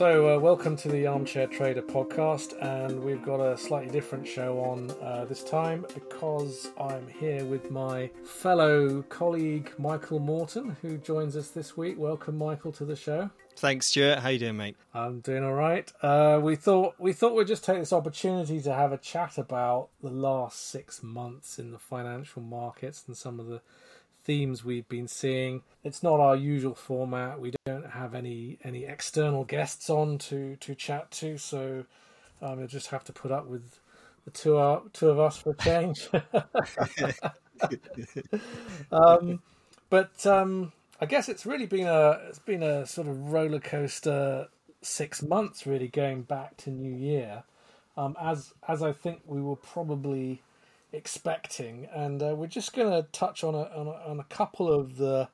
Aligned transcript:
So, 0.00 0.34
uh, 0.34 0.38
welcome 0.38 0.78
to 0.78 0.88
the 0.88 1.06
Armchair 1.06 1.46
Trader 1.46 1.82
podcast, 1.82 2.54
and 2.62 3.04
we've 3.04 3.22
got 3.22 3.38
a 3.38 3.54
slightly 3.58 3.92
different 3.92 4.26
show 4.26 4.58
on 4.60 4.90
uh, 4.92 5.26
this 5.26 5.44
time 5.44 5.84
because 5.92 6.70
I'm 6.80 7.06
here 7.06 7.44
with 7.44 7.70
my 7.70 8.08
fellow 8.24 9.02
colleague 9.10 9.70
Michael 9.76 10.18
Morton, 10.18 10.74
who 10.80 10.96
joins 10.96 11.36
us 11.36 11.48
this 11.50 11.76
week. 11.76 11.98
Welcome, 11.98 12.38
Michael, 12.38 12.72
to 12.72 12.86
the 12.86 12.96
show. 12.96 13.28
Thanks, 13.56 13.88
Stuart. 13.88 14.20
How 14.20 14.30
you 14.30 14.38
doing, 14.38 14.56
mate? 14.56 14.76
I'm 14.94 15.20
doing 15.20 15.44
all 15.44 15.52
right. 15.52 15.92
Uh, 16.00 16.40
we 16.42 16.56
thought 16.56 16.94
we 16.98 17.12
thought 17.12 17.36
we'd 17.36 17.46
just 17.46 17.64
take 17.64 17.76
this 17.76 17.92
opportunity 17.92 18.62
to 18.62 18.72
have 18.72 18.92
a 18.92 18.96
chat 18.96 19.36
about 19.36 19.90
the 20.02 20.08
last 20.08 20.70
six 20.70 21.02
months 21.02 21.58
in 21.58 21.72
the 21.72 21.78
financial 21.78 22.40
markets 22.40 23.04
and 23.06 23.14
some 23.14 23.38
of 23.38 23.48
the 23.48 23.60
themes 24.24 24.64
we've 24.64 24.88
been 24.88 25.08
seeing. 25.08 25.62
It's 25.84 26.02
not 26.02 26.20
our 26.20 26.36
usual 26.36 26.74
format. 26.74 27.40
We 27.40 27.52
don't 27.64 27.90
have 27.90 28.14
any 28.14 28.58
any 28.62 28.84
external 28.84 29.44
guests 29.44 29.90
on 29.90 30.18
to 30.18 30.56
to 30.56 30.74
chat 30.74 31.10
to, 31.12 31.38
so 31.38 31.84
um, 32.42 32.58
you'll 32.58 32.68
just 32.68 32.88
have 32.88 33.04
to 33.04 33.12
put 33.12 33.30
up 33.30 33.46
with 33.46 33.80
the 34.24 34.30
two 34.30 34.90
two 34.92 35.08
of 35.08 35.18
us 35.18 35.38
for 35.38 35.50
a 35.50 35.56
change. 35.56 36.08
um, 38.92 39.40
but 39.88 40.26
um, 40.26 40.72
I 41.00 41.06
guess 41.06 41.28
it's 41.28 41.46
really 41.46 41.66
been 41.66 41.86
a 41.86 42.20
it's 42.28 42.38
been 42.38 42.62
a 42.62 42.86
sort 42.86 43.08
of 43.08 43.32
roller 43.32 43.60
coaster 43.60 44.48
six 44.82 45.22
months, 45.22 45.66
really 45.66 45.88
going 45.88 46.22
back 46.22 46.56
to 46.58 46.70
New 46.70 46.94
Year. 46.94 47.44
Um, 47.96 48.16
as 48.20 48.52
as 48.68 48.82
I 48.82 48.92
think 48.92 49.22
we 49.26 49.42
will 49.42 49.56
probably 49.56 50.42
expecting, 50.92 51.86
and 51.94 52.22
uh, 52.22 52.34
we're 52.34 52.46
just 52.46 52.74
going 52.74 52.90
to 52.90 53.08
touch 53.10 53.44
on 53.44 53.54
a, 53.54 53.62
on 53.62 53.86
a, 53.86 54.10
on 54.10 54.20
a 54.20 54.24
couple 54.24 54.72
of 54.72 54.96
the 54.96 55.28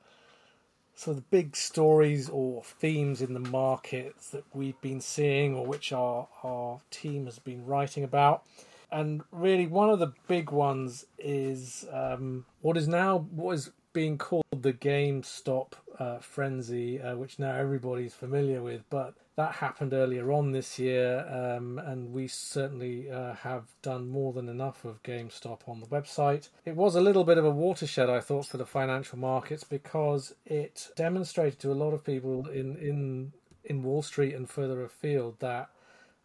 sort 0.95 1.17
of 1.17 1.29
big 1.29 1.55
stories 1.55 2.27
or 2.27 2.63
themes 2.63 3.21
in 3.21 3.33
the 3.33 3.39
markets 3.39 4.29
that 4.31 4.43
we've 4.53 4.79
been 4.81 5.01
seeing, 5.01 5.55
or 5.55 5.65
which 5.65 5.91
our 5.91 6.27
our 6.43 6.81
team 6.91 7.25
has 7.25 7.39
been 7.39 7.65
writing 7.65 8.03
about. 8.03 8.43
And 8.91 9.21
really, 9.31 9.67
one 9.67 9.89
of 9.89 9.99
the 9.99 10.13
big 10.27 10.51
ones 10.51 11.05
is 11.19 11.85
um, 11.91 12.45
what 12.61 12.77
is 12.77 12.87
now 12.87 13.27
what 13.31 13.53
is 13.53 13.71
being 13.93 14.17
called 14.17 14.43
the 14.51 14.73
GameStop 14.73 15.73
uh, 15.99 16.19
frenzy, 16.19 17.01
uh, 17.01 17.15
which 17.15 17.39
now 17.39 17.55
everybody's 17.55 18.13
familiar 18.13 18.61
with, 18.61 18.83
but 18.89 19.15
that 19.37 19.53
happened 19.53 19.93
earlier 19.93 20.31
on 20.31 20.51
this 20.51 20.79
year, 20.79 21.23
um, 21.29 21.77
and 21.77 22.11
we 22.11 22.27
certainly 22.27 23.09
uh, 23.09 23.35
have 23.35 23.65
done 23.83 24.09
more 24.09 24.33
than 24.33 24.49
enough 24.49 24.83
of 24.83 25.03
GameStop 25.03 25.59
on 25.67 25.79
the 25.79 25.85
website. 25.85 26.49
It 26.65 26.75
was 26.75 26.95
a 26.95 27.01
little 27.01 27.23
bit 27.23 27.37
of 27.37 27.45
a 27.45 27.51
watershed, 27.51 28.09
I 28.09 28.19
thought, 28.19 28.47
for 28.47 28.57
the 28.57 28.65
financial 28.65 29.19
markets 29.19 29.63
because 29.63 30.33
it 30.47 30.89
demonstrated 30.95 31.59
to 31.59 31.71
a 31.71 31.73
lot 31.73 31.93
of 31.93 32.03
people 32.03 32.47
in 32.47 32.75
in 32.77 33.31
in 33.63 33.83
Wall 33.83 34.01
Street 34.01 34.33
and 34.33 34.49
further 34.49 34.83
afield 34.83 35.39
that 35.39 35.69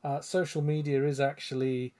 uh, 0.02 0.20
social 0.20 0.62
media 0.62 1.04
is 1.04 1.20
actually 1.20 1.92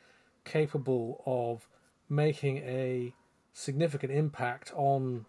capable 0.47 1.23
of 1.27 1.69
making 2.09 2.59
a 2.59 3.13
significant 3.53 4.13
impact 4.13 4.73
on 4.75 5.27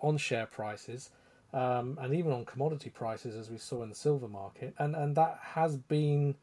on 0.00 0.16
share 0.16 0.46
prices 0.46 1.10
um, 1.52 1.98
and 2.00 2.14
even 2.14 2.32
on 2.32 2.44
commodity 2.44 2.90
prices, 2.90 3.34
as 3.34 3.50
we 3.50 3.58
saw 3.58 3.82
in 3.82 3.88
the 3.88 3.94
silver 3.94 4.28
market. 4.28 4.74
And, 4.78 4.94
and 4.94 5.16
that 5.16 5.38
has 5.42 5.76
been 5.76 6.34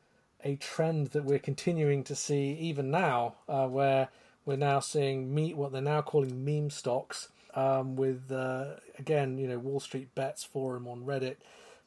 a 0.44 0.56
trend 0.58 1.08
that 1.08 1.25
we're 1.25 1.39
continuing 1.39 2.03
to 2.06 2.16
see 2.16 2.53
even 2.53 2.92
now, 2.92 3.36
uh, 3.48 3.67
where 3.67 4.09
we're 4.45 4.58
now 4.58 4.80
seeing 4.80 5.33
me- 5.33 5.53
what 5.53 5.72
they're 5.72 5.81
now 5.81 6.02
calling 6.02 6.45
meme 6.45 6.70
stocks, 6.70 7.30
um, 7.56 7.95
with, 7.95 8.31
uh, 8.31 8.76
again, 9.00 9.38
you 9.38 9.48
know, 9.48 9.58
Wall 9.59 9.80
Street 9.80 10.14
Bets 10.14 10.44
forum 10.44 10.88
on 10.88 11.06
Reddit 11.06 11.38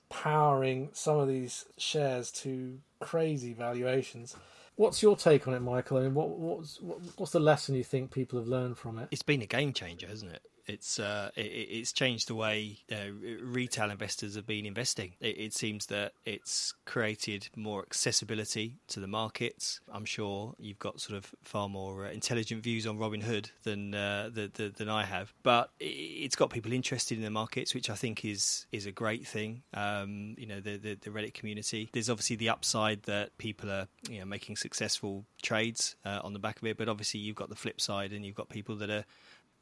powering 0.08 0.89
some 0.92 1.19
of 1.19 1.28
these 1.28 1.66
shares 1.77 2.30
to 2.30 2.78
crazy 3.00 3.52
valuations. 3.52 4.36
What's 4.77 5.02
your 5.02 5.16
take 5.16 5.46
on 5.48 5.55
it, 5.55 5.61
Michael? 5.61 5.98
I 5.98 6.02
mean, 6.02 6.14
what, 6.14 6.30
what's 6.30 6.80
what's 7.16 7.33
the 7.33 7.40
lesson 7.40 7.74
you 7.74 7.85
think 7.85 8.11
people 8.11 8.39
have 8.39 8.48
learned 8.48 8.79
from 8.79 8.98
it? 8.98 9.08
It's 9.11 9.23
been 9.23 9.42
a 9.42 9.46
game 9.46 9.73
changer, 9.73 10.06
hasn't 10.06 10.33
it? 10.33 10.42
It's 10.68 10.98
uh, 10.98 11.30
it, 11.34 11.40
it's 11.40 11.92
changed 11.92 12.29
the 12.29 12.34
way 12.34 12.79
uh, 12.92 13.11
retail 13.42 13.90
investors 13.90 14.34
have 14.34 14.46
been 14.46 14.67
investing. 14.67 15.14
It, 15.20 15.39
it, 15.39 15.55
seems 15.55 15.86
that 15.86 16.12
it's 16.27 16.74
created 16.84 17.48
more 17.56 17.80
accessibility 17.83 18.77
to 18.89 19.01
the 19.01 19.06
markets. 19.06 19.80
I'm 19.92 20.05
sure 20.05 20.55
you've 20.58 20.79
got 20.79 21.01
sort 21.01 21.17
of 21.17 21.34
far 21.42 21.68
more 21.68 22.06
uh, 22.06 22.11
intelligent 22.11 22.62
views 22.62 22.86
on 22.86 22.98
Robinhood 22.98 23.51
than 23.62 23.95
uh, 23.95 24.30
the, 24.33 24.51
the, 24.52 24.68
than 24.68 24.89
I 24.90 25.05
have, 25.05 25.33
but 25.42 25.70
it's 25.80 26.36
got 26.36 26.51
people 26.51 26.73
interested 26.73 27.17
in 27.17 27.24
the 27.24 27.30
markets, 27.30 27.74
which 27.74 27.89
I 27.89 27.95
think 27.95 28.24
is 28.24 28.67
is 28.70 28.85
a 28.85 28.92
great 28.92 29.27
thing. 29.27 29.62
Um, 29.73 30.35
you 30.36 30.46
know, 30.46 30.61
the, 30.61 30.77
the, 30.77 30.95
the 30.95 31.11
Reddit 31.11 31.33
community. 31.33 31.89
There's 31.92 32.11
obviously 32.11 32.36
the 32.36 32.50
upside 32.50 33.05
that 33.05 33.36
people 33.39 33.70
are 33.70 33.89
you 34.11 34.20
know 34.20 34.27
making 34.27 34.56
successful 34.56 35.24
trades 35.42 35.96
uh, 36.05 36.20
on 36.23 36.35
the 36.35 36.39
back 36.39 36.58
of 36.58 36.67
it, 36.67 36.77
but 36.77 36.89
obviously 36.89 37.20
you've 37.20 37.36
got 37.36 37.48
the 37.48 37.56
flip 37.56 37.80
side, 37.80 38.12
and 38.12 38.24
you've 38.24 38.36
got 38.36 38.50
people 38.50 38.77
that 38.77 38.90
are 38.90 39.05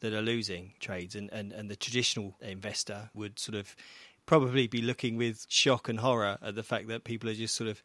that 0.00 0.12
are 0.12 0.22
losing 0.22 0.74
trades, 0.80 1.14
and, 1.14 1.32
and, 1.32 1.52
and 1.52 1.70
the 1.70 1.76
traditional 1.76 2.36
investor 2.40 3.10
would 3.14 3.38
sort 3.38 3.56
of 3.56 3.74
probably 4.26 4.66
be 4.66 4.82
looking 4.82 5.16
with 5.16 5.46
shock 5.48 5.88
and 5.88 6.00
horror 6.00 6.38
at 6.42 6.54
the 6.54 6.62
fact 6.62 6.88
that 6.88 7.04
people 7.04 7.30
are 7.30 7.34
just 7.34 7.54
sort 7.54 7.70
of 7.70 7.82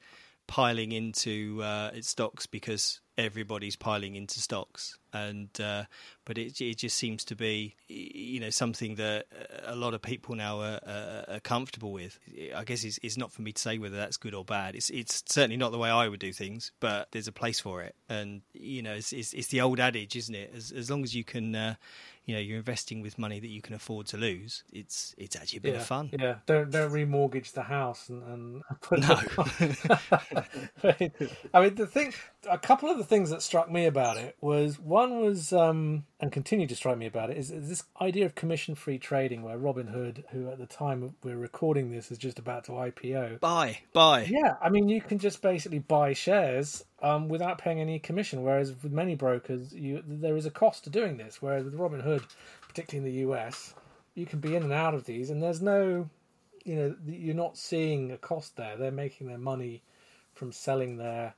piling 0.48 0.92
into 0.92 1.62
uh, 1.64 1.92
its 1.94 2.10
stocks 2.10 2.46
because 2.46 3.00
everybody's 3.18 3.76
piling 3.76 4.16
into 4.16 4.40
stocks 4.40 4.98
and 5.14 5.50
uh, 5.60 5.84
but 6.26 6.38
it, 6.38 6.60
it 6.62 6.78
just 6.78 6.98
seems 6.98 7.24
to 7.26 7.36
be 7.36 7.76
you 7.88 8.40
know 8.40 8.50
something 8.50 8.96
that 8.96 9.26
a 9.66 9.76
lot 9.76 9.94
of 9.94 10.02
people 10.02 10.36
now 10.36 10.60
are, 10.60 10.80
are, 10.86 11.36
are 11.36 11.40
comfortable 11.40 11.92
with. 11.92 12.20
I 12.56 12.64
guess 12.64 12.84
it's, 12.84 13.00
it's, 13.04 13.18
not 13.18 13.32
for 13.32 13.42
me 13.42 13.52
to 13.52 13.62
say 13.62 13.78
whether 13.78 13.98
that's 13.98 14.18
good 14.18 14.34
or 14.34 14.46
bad. 14.46 14.76
It's 14.76 14.90
it's 14.90 15.24
certainly 15.28 15.58
not 15.58 15.72
the 15.72 15.78
way 15.78 15.90
I 15.90 16.08
would 16.08 16.20
do 16.20 16.34
things 16.34 16.72
but 16.80 17.10
there's 17.12 17.28
a 17.28 17.32
place 17.32 17.60
for 17.60 17.82
it. 17.82 17.96
And 18.10 18.42
you 18.54 18.82
know 18.82 18.94
it's 18.94 19.14
it's, 19.14 19.34
it's 19.34 19.48
the 19.48 19.62
old 19.62 19.80
adage 19.80 20.16
isn't 20.16 20.36
it? 20.36 20.52
As, 20.56 20.72
as 20.72 20.90
long 20.90 21.04
as 21.04 21.16
you 21.16 21.24
can 21.24 21.56
uh, 21.56 21.76
you 22.26 22.36
know 22.36 22.42
you're 22.42 22.58
investing 22.58 23.02
with 23.02 23.18
money 23.18 23.40
that 23.40 23.48
you 23.48 23.62
can 23.62 23.74
afford 23.74 24.06
to 24.08 24.18
lose 24.18 24.64
it's 24.72 25.16
it's 25.18 25.36
actually 25.36 25.58
a 25.58 25.62
bit 25.62 25.74
yeah, 25.74 25.80
of 25.80 25.86
fun. 25.86 26.10
yeah. 26.18 26.36
Don't 26.46 26.70
don't 26.70 26.92
remortgage 26.92 27.54
the 27.54 27.64
house 27.64 28.10
and, 28.10 28.24
and 28.24 28.62
put 28.82 29.00
no. 29.00 29.16
I 31.54 31.62
mean 31.62 31.76
the 31.76 31.88
thing 31.88 32.14
a 32.50 32.58
couple 32.58 32.90
of 32.90 32.98
the 32.98 33.04
things 33.04 33.30
that 33.32 33.42
struck 33.42 33.70
me 33.72 33.86
about 33.86 34.18
it 34.18 34.36
was 34.42 34.80
one 34.80 35.01
was 35.10 35.52
um, 35.54 36.06
and 36.20 36.32
continue 36.32 36.68
to 36.68 36.76
strike 36.76 36.98
me 36.98 37.06
about 37.06 37.30
it 37.30 37.38
is, 37.38 37.52
is 37.52 37.70
this 37.70 37.84
idea 38.00 38.26
of 38.26 38.36
commission 38.36 38.76
free 38.76 38.98
trading 38.98 39.42
where 39.42 39.58
Robinhood, 39.58 40.24
who 40.32 40.50
at 40.50 40.60
the 40.60 40.66
time 40.66 41.16
we're 41.24 41.38
recording 41.38 41.92
this 41.92 42.12
is 42.12 42.18
just 42.18 42.40
about 42.40 42.66
to 42.66 42.72
IPO, 42.72 43.40
buy 43.40 43.80
buy. 43.94 44.24
Yeah, 44.30 44.56
I 44.62 44.70
mean 44.70 44.88
you 44.90 45.02
can 45.02 45.20
just 45.20 45.42
basically 45.42 45.80
buy 45.80 46.14
shares 46.14 46.84
um, 47.02 47.28
without 47.28 47.58
paying 47.58 47.80
any 47.80 48.00
commission. 48.00 48.44
Whereas 48.44 48.74
with 48.84 48.92
many 48.92 49.16
brokers, 49.16 49.74
you 49.74 50.04
there 50.06 50.38
is 50.38 50.46
a 50.46 50.52
cost 50.52 50.84
to 50.86 50.90
doing 50.90 51.18
this. 51.18 51.42
Whereas 51.42 51.66
with 51.66 51.78
Robinhood, 51.78 52.24
particularly 52.68 53.10
in 53.10 53.16
the 53.16 53.32
US, 53.32 53.74
you 54.16 54.26
can 54.26 54.40
be 54.40 54.56
in 54.56 54.64
and 54.64 54.74
out 54.74 54.94
of 54.94 55.06
these, 55.06 55.30
and 55.30 55.42
there's 55.42 55.62
no, 55.62 56.10
you 56.64 56.76
know, 56.76 56.96
you're 57.06 57.34
not 57.36 57.58
seeing 57.58 58.12
a 58.12 58.18
cost 58.18 58.58
there. 58.58 58.78
They're 58.78 58.92
making 58.92 59.28
their 59.28 59.38
money 59.38 59.82
from 60.34 60.52
selling 60.52 60.98
their 60.98 61.34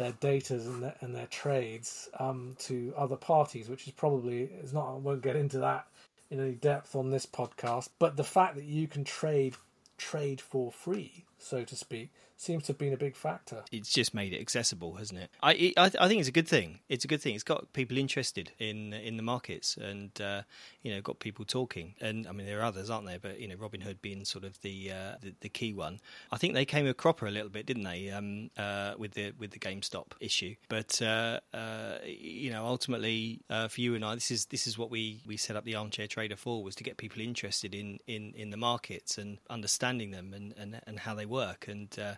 their 0.00 0.12
data 0.12 0.54
and 0.54 0.82
their, 0.82 0.94
and 1.02 1.14
their 1.14 1.26
trades 1.26 2.08
um, 2.18 2.56
to 2.58 2.94
other 2.96 3.16
parties, 3.16 3.68
which 3.68 3.86
is 3.86 3.92
probably 3.92 4.44
is 4.62 4.72
not. 4.72 4.94
I 4.94 4.96
won't 4.96 5.20
get 5.20 5.36
into 5.36 5.58
that 5.58 5.86
in 6.30 6.40
any 6.40 6.54
depth 6.54 6.96
on 6.96 7.10
this 7.10 7.26
podcast, 7.26 7.90
but 7.98 8.16
the 8.16 8.24
fact 8.24 8.54
that 8.54 8.64
you 8.64 8.88
can 8.88 9.04
trade 9.04 9.56
trade 9.98 10.40
for 10.40 10.72
free, 10.72 11.26
so 11.40 11.64
to 11.64 11.76
speak, 11.76 12.10
seems 12.36 12.64
to 12.64 12.72
have 12.72 12.78
been 12.78 12.92
a 12.92 12.96
big 12.96 13.16
factor. 13.16 13.64
It's 13.70 13.92
just 13.92 14.14
made 14.14 14.32
it 14.32 14.40
accessible, 14.40 14.94
hasn't 14.94 15.20
it? 15.20 15.30
I 15.42 15.72
I, 15.76 15.90
I 15.98 16.08
think 16.08 16.20
it's 16.20 16.28
a 16.28 16.32
good 16.32 16.48
thing. 16.48 16.80
It's 16.88 17.04
a 17.04 17.08
good 17.08 17.20
thing. 17.20 17.34
It's 17.34 17.44
got 17.44 17.72
people 17.72 17.98
interested 17.98 18.52
in 18.58 18.92
in 18.92 19.16
the 19.16 19.22
markets, 19.22 19.76
and 19.76 20.18
uh, 20.20 20.42
you 20.82 20.94
know, 20.94 21.00
got 21.02 21.18
people 21.18 21.44
talking. 21.44 21.94
And 22.00 22.26
I 22.26 22.32
mean, 22.32 22.46
there 22.46 22.60
are 22.60 22.64
others, 22.64 22.88
aren't 22.88 23.06
there? 23.06 23.18
But 23.18 23.40
you 23.40 23.48
know, 23.48 23.56
Robinhood 23.56 24.00
being 24.00 24.24
sort 24.24 24.44
of 24.44 24.60
the 24.62 24.90
uh, 24.90 25.14
the, 25.20 25.34
the, 25.40 25.48
key 25.48 25.74
one. 25.74 26.00
I 26.32 26.38
think 26.38 26.54
they 26.54 26.64
came 26.64 26.86
a 26.86 26.94
cropper 26.94 27.26
a 27.26 27.30
little 27.30 27.50
bit, 27.50 27.66
didn't 27.66 27.84
they? 27.84 28.10
Um, 28.10 28.50
uh, 28.56 28.94
with 28.96 29.12
the 29.12 29.32
with 29.38 29.50
the 29.50 29.58
GameStop 29.58 30.12
issue. 30.20 30.54
But 30.68 31.00
uh, 31.02 31.40
uh, 31.52 31.98
you 32.04 32.50
know, 32.50 32.64
ultimately, 32.64 33.40
uh, 33.50 33.68
for 33.68 33.80
you 33.80 33.94
and 33.94 34.04
I, 34.04 34.14
this 34.14 34.30
is 34.30 34.46
this 34.46 34.66
is 34.66 34.78
what 34.78 34.90
we 34.90 35.20
we 35.26 35.36
set 35.36 35.56
up 35.56 35.64
the 35.64 35.74
Armchair 35.74 36.06
Trader 36.06 36.36
for 36.36 36.62
was 36.62 36.74
to 36.76 36.84
get 36.84 36.96
people 36.96 37.20
interested 37.20 37.74
in 37.74 37.98
in 38.06 38.32
in 38.34 38.50
the 38.50 38.56
markets 38.56 39.18
and 39.18 39.38
understanding 39.50 40.10
them 40.10 40.32
and 40.32 40.54
and, 40.56 40.80
and 40.86 40.98
how 41.00 41.14
they 41.14 41.26
work 41.30 41.68
and 41.68 41.98
uh, 41.98 42.14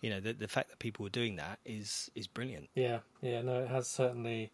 you 0.00 0.10
know 0.10 0.20
the 0.20 0.32
the 0.32 0.48
fact 0.48 0.70
that 0.70 0.78
people 0.78 1.02
were 1.02 1.10
doing 1.10 1.36
that 1.36 1.58
is 1.64 2.10
is 2.14 2.26
brilliant. 2.26 2.68
Yeah, 2.74 3.00
yeah, 3.20 3.42
no, 3.42 3.62
it 3.62 3.68
has 3.68 3.88
certainly 3.88 4.50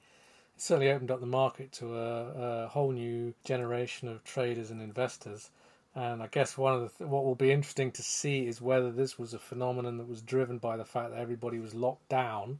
certainly 0.57 0.91
opened 0.91 1.11
up 1.11 1.21
the 1.21 1.27
market 1.27 1.73
to 1.73 1.97
a, 1.97 2.65
a 2.65 2.69
whole 2.69 2.93
new 2.93 3.35
generation 3.45 4.09
of 4.09 4.25
traders 4.25 4.71
and 4.71 4.83
investors. 4.83 5.51
And 5.95 6.23
I 6.23 6.27
guess 6.29 6.59
one 6.59 6.75
of 6.75 6.83
the 6.83 6.89
th- 6.91 7.11
what 7.11 7.25
will 7.25 7.35
be 7.35 7.51
interesting 7.51 7.91
to 7.93 8.03
see 8.03 8.47
is 8.47 8.61
whether 8.61 8.91
this 8.91 9.19
was 9.19 9.35
a 9.35 9.39
phenomenon 9.39 9.97
that 9.99 10.09
was 10.09 10.21
driven 10.23 10.59
by 10.59 10.77
the 10.77 10.85
fact 10.85 11.11
that 11.11 11.19
everybody 11.19 11.59
was 11.59 11.75
locked 11.75 12.09
down 12.09 12.59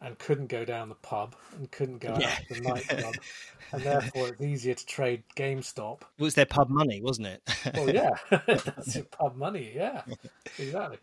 and 0.00 0.18
couldn't 0.18 0.48
go 0.48 0.64
down 0.64 0.88
the 0.88 0.94
pub 0.96 1.34
and 1.56 1.70
couldn't 1.70 1.98
go 1.98 2.16
yeah. 2.18 2.28
out 2.28 2.38
to 2.48 2.54
the 2.54 2.68
nightclub, 2.68 3.14
and 3.72 3.82
therefore 3.82 4.28
it's 4.28 4.40
easier 4.40 4.74
to 4.74 4.86
trade 4.86 5.22
GameStop. 5.36 6.02
It 6.18 6.22
was 6.22 6.34
their 6.34 6.46
pub 6.46 6.68
money, 6.68 7.00
wasn't 7.00 7.28
it? 7.28 7.42
well, 7.74 7.90
yeah, 7.90 8.10
that's 8.46 8.94
your 8.94 9.04
pub 9.04 9.36
money. 9.36 9.72
Yeah, 9.74 10.02
exactly. 10.58 10.98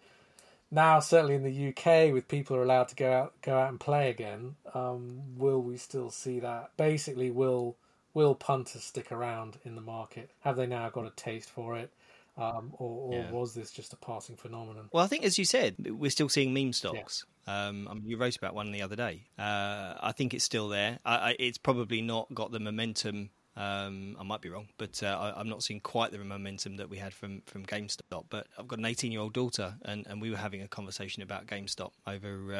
now, 0.69 0.99
certainly 0.99 1.35
in 1.35 1.43
the 1.43 1.69
UK, 1.69 2.13
with 2.13 2.27
people 2.27 2.55
are 2.55 2.63
allowed 2.63 2.89
to 2.89 2.95
go 2.95 3.11
out 3.11 3.41
go 3.41 3.57
out 3.57 3.69
and 3.69 3.79
play 3.79 4.09
again, 4.09 4.55
um, 4.73 5.21
will 5.37 5.61
we 5.61 5.77
still 5.77 6.11
see 6.11 6.39
that? 6.39 6.71
Basically, 6.77 7.31
will 7.31 7.77
will 8.13 8.35
punters 8.35 8.83
stick 8.83 9.11
around 9.11 9.57
in 9.63 9.75
the 9.75 9.81
market? 9.81 10.31
Have 10.41 10.57
they 10.57 10.67
now 10.67 10.89
got 10.89 11.05
a 11.05 11.11
taste 11.11 11.49
for 11.49 11.77
it? 11.77 11.91
Um, 12.37 12.71
or, 12.73 13.13
or 13.13 13.13
yeah. 13.13 13.31
was 13.31 13.53
this 13.53 13.71
just 13.71 13.93
a 13.93 13.97
passing 13.97 14.37
phenomenon? 14.37 14.87
Well, 14.91 15.03
I 15.03 15.07
think, 15.07 15.25
as 15.25 15.37
you 15.37 15.45
said, 15.45 15.75
we're 15.89 16.09
still 16.09 16.29
seeing 16.29 16.53
meme 16.53 16.73
stocks. 16.73 17.25
Yeah. 17.47 17.67
Um, 17.67 17.87
I 17.89 17.93
mean, 17.93 18.05
you 18.05 18.17
wrote 18.17 18.37
about 18.37 18.55
one 18.55 18.71
the 18.71 18.81
other 18.81 18.95
day. 18.95 19.27
Uh, 19.37 19.95
I 19.99 20.13
think 20.15 20.33
it's 20.33 20.45
still 20.45 20.69
there. 20.69 20.99
I, 21.05 21.15
I, 21.15 21.35
it's 21.39 21.57
probably 21.57 22.01
not 22.01 22.33
got 22.33 22.51
the 22.51 22.59
momentum 22.59 23.31
um, 23.57 24.15
I 24.17 24.23
might 24.23 24.39
be 24.39 24.49
wrong, 24.49 24.69
but 24.77 25.03
uh, 25.03 25.33
I, 25.35 25.41
am 25.41 25.49
not 25.49 25.61
seeing 25.61 25.81
quite 25.81 26.13
the 26.13 26.17
momentum 26.19 26.77
that 26.77 26.89
we 26.89 26.97
had 26.97 27.13
from, 27.13 27.41
from 27.45 27.65
GameStop. 27.65 28.25
But 28.29 28.47
I've 28.57 28.67
got 28.67 28.79
an 28.79 28.85
18 28.85 29.11
year 29.11 29.19
old 29.19 29.33
daughter, 29.33 29.75
and, 29.83 30.07
and 30.07 30.21
we 30.21 30.31
were 30.31 30.37
having 30.37 30.61
a 30.61 30.69
conversation 30.69 31.21
about 31.21 31.47
GameStop 31.47 31.91
over 32.07 32.53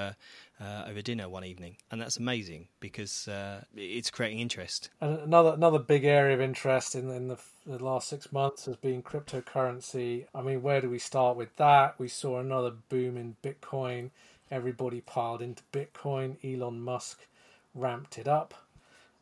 uh, 0.60 0.64
uh, 0.64 0.86
over 0.90 1.02
dinner 1.02 1.30
one 1.30 1.46
evening, 1.46 1.78
and 1.92 2.02
that's 2.02 2.18
amazing 2.18 2.68
because 2.82 3.30
uh, 3.30 3.64
it's 3.74 4.12
creating 4.12 4.40
interest. 4.40 4.90
And 5.00 5.18
another 5.20 5.54
another 5.54 5.80
big 5.80 6.04
area 6.04 6.34
of 6.34 6.42
interest 6.42 6.94
in, 6.94 7.10
in 7.10 7.30
the, 7.30 7.38
the 7.66 7.82
last 7.82 8.10
six 8.10 8.30
months 8.34 8.66
has 8.66 8.76
been 8.76 9.02
cryptocurrency. 9.02 10.26
I 10.36 10.42
mean, 10.42 10.62
where 10.62 10.82
do 10.82 10.90
we 10.90 11.00
start 11.00 11.38
with 11.38 11.56
that? 11.56 11.96
We 12.00 12.10
saw 12.10 12.40
another 12.40 12.74
boom 12.90 13.16
in 13.16 13.38
Bitcoin. 13.42 14.10
Everybody 14.52 15.00
piled 15.00 15.42
into 15.42 15.64
Bitcoin. 15.72 16.36
Elon 16.44 16.82
Musk 16.82 17.28
ramped 17.74 18.18
it 18.18 18.28
up 18.28 18.54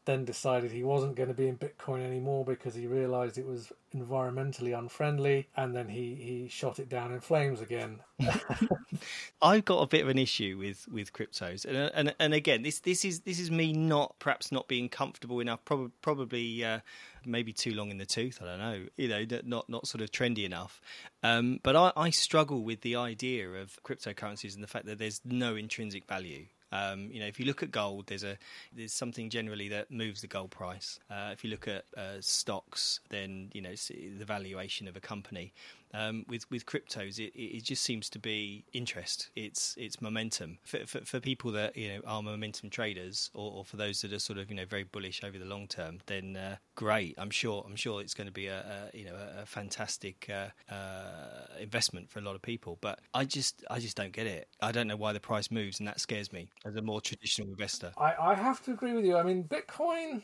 then 0.10 0.26
decided 0.26 0.72
he 0.72 0.84
wasn't 0.84 1.16
going 1.16 1.30
to 1.30 1.36
be 1.36 1.48
in 1.48 1.56
Bitcoin 1.56 2.04
anymore 2.04 2.44
because 2.44 2.74
he 2.74 2.88
realized 2.88 3.38
it 3.38 3.46
was 3.46 3.72
environmentally 3.96 4.78
unfriendly, 4.78 5.48
and 5.56 5.76
then 5.76 5.88
he, 5.88 6.16
he 6.16 6.48
shot 6.50 6.80
it 6.80 6.90
down 6.90 7.12
in 7.12 7.20
flames 7.20 7.62
again. 7.62 8.00
I've 9.42 9.66
got 9.66 9.82
a 9.82 9.88
bit 9.88 10.02
of 10.02 10.10
an 10.10 10.18
issue 10.18 10.58
with, 10.58 10.88
with 10.92 11.14
cryptos, 11.14 11.64
and, 11.64 11.78
and 11.94 12.16
and 12.20 12.34
again, 12.34 12.64
this 12.64 12.80
this 12.80 13.06
is 13.06 13.22
this 13.22 13.40
is 13.40 13.52
me 13.52 13.72
not 13.72 14.16
perhaps 14.18 14.52
not 14.52 14.68
being 14.68 14.90
comfortable 14.90 15.42
enough, 15.42 15.64
probably 15.64 15.92
probably 16.02 16.66
uh, 16.66 16.80
maybe 17.24 17.54
too 17.54 17.76
long 17.76 17.92
in 17.92 18.00
the 18.00 18.06
tooth. 18.08 18.40
I 18.42 18.46
don't 18.46 18.60
know, 18.60 18.86
you 18.98 19.08
know, 19.10 19.26
not 19.46 19.70
not 19.70 19.88
sort 19.88 20.02
of 20.02 20.12
trendy 20.12 20.44
enough. 20.44 20.82
Um, 21.22 21.60
but 21.62 21.76
I, 21.76 21.92
I 21.96 22.10
struggle 22.10 22.64
with 22.64 22.82
the 22.82 22.96
idea 22.96 23.48
of 23.50 23.78
cryptocurrencies 23.84 24.56
and 24.56 24.64
the 24.64 24.68
fact 24.68 24.88
that 24.88 24.98
there's 24.98 25.22
no 25.24 25.56
intrinsic 25.56 26.08
value. 26.08 26.48
Um, 26.72 27.10
you 27.12 27.20
know, 27.20 27.26
if 27.26 27.40
you 27.40 27.46
look 27.46 27.64
at 27.64 27.72
gold, 27.72 28.08
there's 28.08 28.24
a 28.24 28.38
there's 28.76 28.94
something 28.94 29.30
generally 29.30 29.70
that 29.70 29.92
moves 29.92 30.22
the 30.22 30.28
gold 30.28 30.52
price. 30.52 31.00
Uh, 31.10 31.30
if 31.32 31.44
you 31.44 31.50
look 31.50 31.68
at 31.68 31.86
uh, 31.98 32.18
stocks, 32.20 33.00
then 33.10 33.50
you 33.54 33.62
know 33.62 33.74
the 34.18 34.26
valuation 34.26 34.88
of 34.88 34.96
a 34.96 35.00
company. 35.00 35.54
Um, 35.94 36.26
with 36.28 36.50
with 36.52 36.66
cryptos, 36.66 37.20
it, 37.20 37.34
it 37.36 37.64
just 37.64 37.84
seems 37.84 38.10
to 38.12 38.20
be 38.20 38.64
interest. 38.74 39.30
It's 39.36 39.76
it's 39.78 40.02
momentum 40.02 40.60
for, 40.64 40.86
for, 40.86 41.00
for 41.02 41.20
people 41.20 41.52
that 41.54 41.76
you 41.76 41.90
know 41.90 42.02
are 42.06 42.22
momentum 42.22 42.70
traders, 42.70 43.32
or, 43.34 43.52
or, 43.52 43.66
for 43.66 43.78
those 43.78 44.02
that 44.02 44.14
are 44.14 44.20
sort 44.20 44.38
of 44.38 44.50
you 44.50 44.56
know 44.56 44.66
very 44.66 44.84
bullish 44.84 45.24
over 45.24 45.38
the 45.38 45.46
long 45.46 45.68
term. 45.68 46.00
Then 46.06 46.36
uh, 46.36 46.58
great. 46.76 47.16
I'm 47.18 47.32
sure 47.32 47.64
I'm 47.66 47.76
sure 47.76 48.02
it's 48.02 48.14
going 48.14 48.28
to 48.28 48.34
be 48.34 48.48
a, 48.48 48.90
a 48.94 48.98
you 48.98 49.06
know 49.06 49.16
a, 49.16 49.42
a 49.42 49.46
fantastic 49.46 50.30
uh, 50.30 50.74
uh, 50.74 51.48
investment 51.60 52.10
for 52.10 52.20
a 52.20 52.22
lot 52.22 52.36
of 52.36 52.42
people. 52.42 52.78
But 52.82 53.00
I 53.14 53.26
just 53.26 53.64
I 53.70 53.80
just 53.80 53.98
don't 53.98 54.14
get 54.14 54.28
it. 54.28 54.48
I 54.62 54.72
don't 54.72 54.88
know 54.88 54.98
why 54.98 55.14
the 55.14 55.20
price 55.20 55.50
moves, 55.50 55.80
and 55.80 55.88
that 55.88 56.00
scares 56.00 56.32
me 56.32 56.50
as 56.66 56.76
a 56.76 56.82
more 56.82 57.02
traditional 57.02 57.50
investor. 57.50 57.94
I, 57.98 58.14
I 58.20 58.36
have 58.36 58.64
to 58.66 58.72
agree 58.72 58.94
with 58.94 59.06
you. 59.06 59.18
I 59.18 59.24
mean, 59.24 59.44
Bitcoin. 59.44 60.24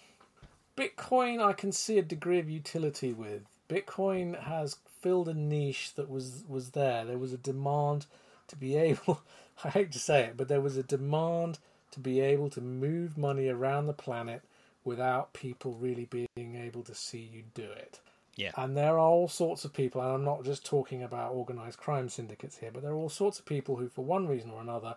Bitcoin, 0.78 1.42
I 1.42 1.54
can 1.54 1.72
see 1.72 2.00
a 2.00 2.02
degree 2.02 2.40
of 2.40 2.50
utility 2.50 3.14
with. 3.14 3.44
Bitcoin 3.70 4.40
has 4.44 4.78
filled 5.06 5.30
a 5.30 5.36
niche 5.36 5.94
that 5.94 6.10
was 6.10 6.44
was 6.50 6.72
there. 6.72 7.06
There 7.06 7.20
was 7.20 7.32
a 7.32 7.38
demand 7.38 8.08
to 8.48 8.56
be 8.56 8.76
able. 8.76 9.22
I 9.64 9.70
hate 9.70 9.92
to 9.92 10.00
say 10.00 10.24
it, 10.24 10.34
but 10.36 10.48
there 10.48 10.62
was 10.62 10.78
a 10.78 10.84
demand 10.84 11.60
to 11.92 12.00
be 12.00 12.22
able 12.22 12.50
to 12.50 12.60
move 12.60 13.16
money 13.16 13.48
around 13.48 13.86
the 13.86 13.94
planet 13.94 14.42
without 14.84 15.32
people 15.32 15.74
really 15.74 16.06
being 16.06 16.56
able 16.56 16.82
to 16.82 16.96
see 16.96 17.20
you 17.20 17.44
do 17.54 17.70
it. 17.72 18.00
Yeah. 18.36 18.50
And 18.58 18.76
there 18.76 18.94
are 18.94 19.00
all 19.00 19.28
sorts 19.28 19.64
of 19.64 19.74
people, 19.74 20.02
and 20.02 20.12
I'm 20.12 20.26
not 20.26 20.44
just 20.44 20.66
talking 20.66 21.04
about 21.04 21.34
organized 21.34 21.78
crime 21.78 22.10
syndicates 22.10 22.58
here, 22.58 22.72
but 22.74 22.82
there 22.82 22.92
are 22.92 22.98
all 22.98 23.10
sorts 23.10 23.38
of 23.38 23.46
people 23.46 23.76
who, 23.76 23.88
for 23.88 24.04
one 24.04 24.28
reason 24.28 24.50
or 24.50 24.60
another, 24.60 24.96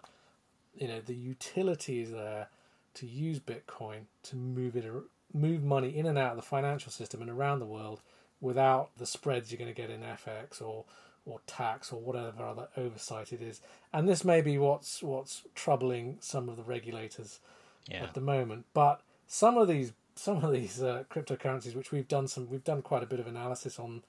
you 0.74 0.88
know, 0.88 1.00
the 1.04 1.14
utility 1.14 2.00
is 2.00 2.12
there 2.12 2.48
to 2.94 3.06
use 3.06 3.40
Bitcoin 3.40 4.06
to 4.22 4.36
move 4.36 4.74
it, 4.74 4.90
move 5.34 5.62
money 5.62 5.90
in 5.90 6.06
and 6.06 6.16
out 6.16 6.30
of 6.30 6.36
the 6.36 6.42
financial 6.42 6.90
system 6.90 7.20
and 7.20 7.30
around 7.30 7.58
the 7.58 7.66
world 7.66 8.00
without 8.40 8.90
the 8.96 9.06
spreads 9.06 9.50
you're 9.50 9.58
going 9.58 9.72
to 9.72 9.80
get 9.80 9.90
in 9.90 10.00
FX 10.00 10.62
or 10.62 10.84
or 11.26 11.40
tax 11.46 11.92
or 11.92 12.00
whatever 12.00 12.42
other 12.42 12.68
oversight 12.76 13.32
it 13.32 13.42
is. 13.42 13.60
And 13.92 14.08
this 14.08 14.24
may 14.24 14.40
be 14.40 14.58
what's 14.58 15.02
what's 15.02 15.42
troubling 15.54 16.16
some 16.20 16.48
of 16.48 16.56
the 16.56 16.62
regulators 16.62 17.40
yeah. 17.86 18.02
at 18.02 18.14
the 18.14 18.20
moment. 18.20 18.66
But 18.72 19.02
some 19.26 19.56
of 19.58 19.68
these 19.68 19.92
some 20.14 20.44
of 20.44 20.52
these 20.52 20.82
uh, 20.82 21.04
cryptocurrencies, 21.10 21.76
which 21.76 21.92
we've 21.92 22.08
done 22.08 22.26
some, 22.26 22.48
we've 22.50 22.64
done 22.64 22.82
quite 22.82 23.02
a 23.02 23.06
bit 23.06 23.20
of 23.20 23.26
analysis 23.26 23.78
on 23.78 24.02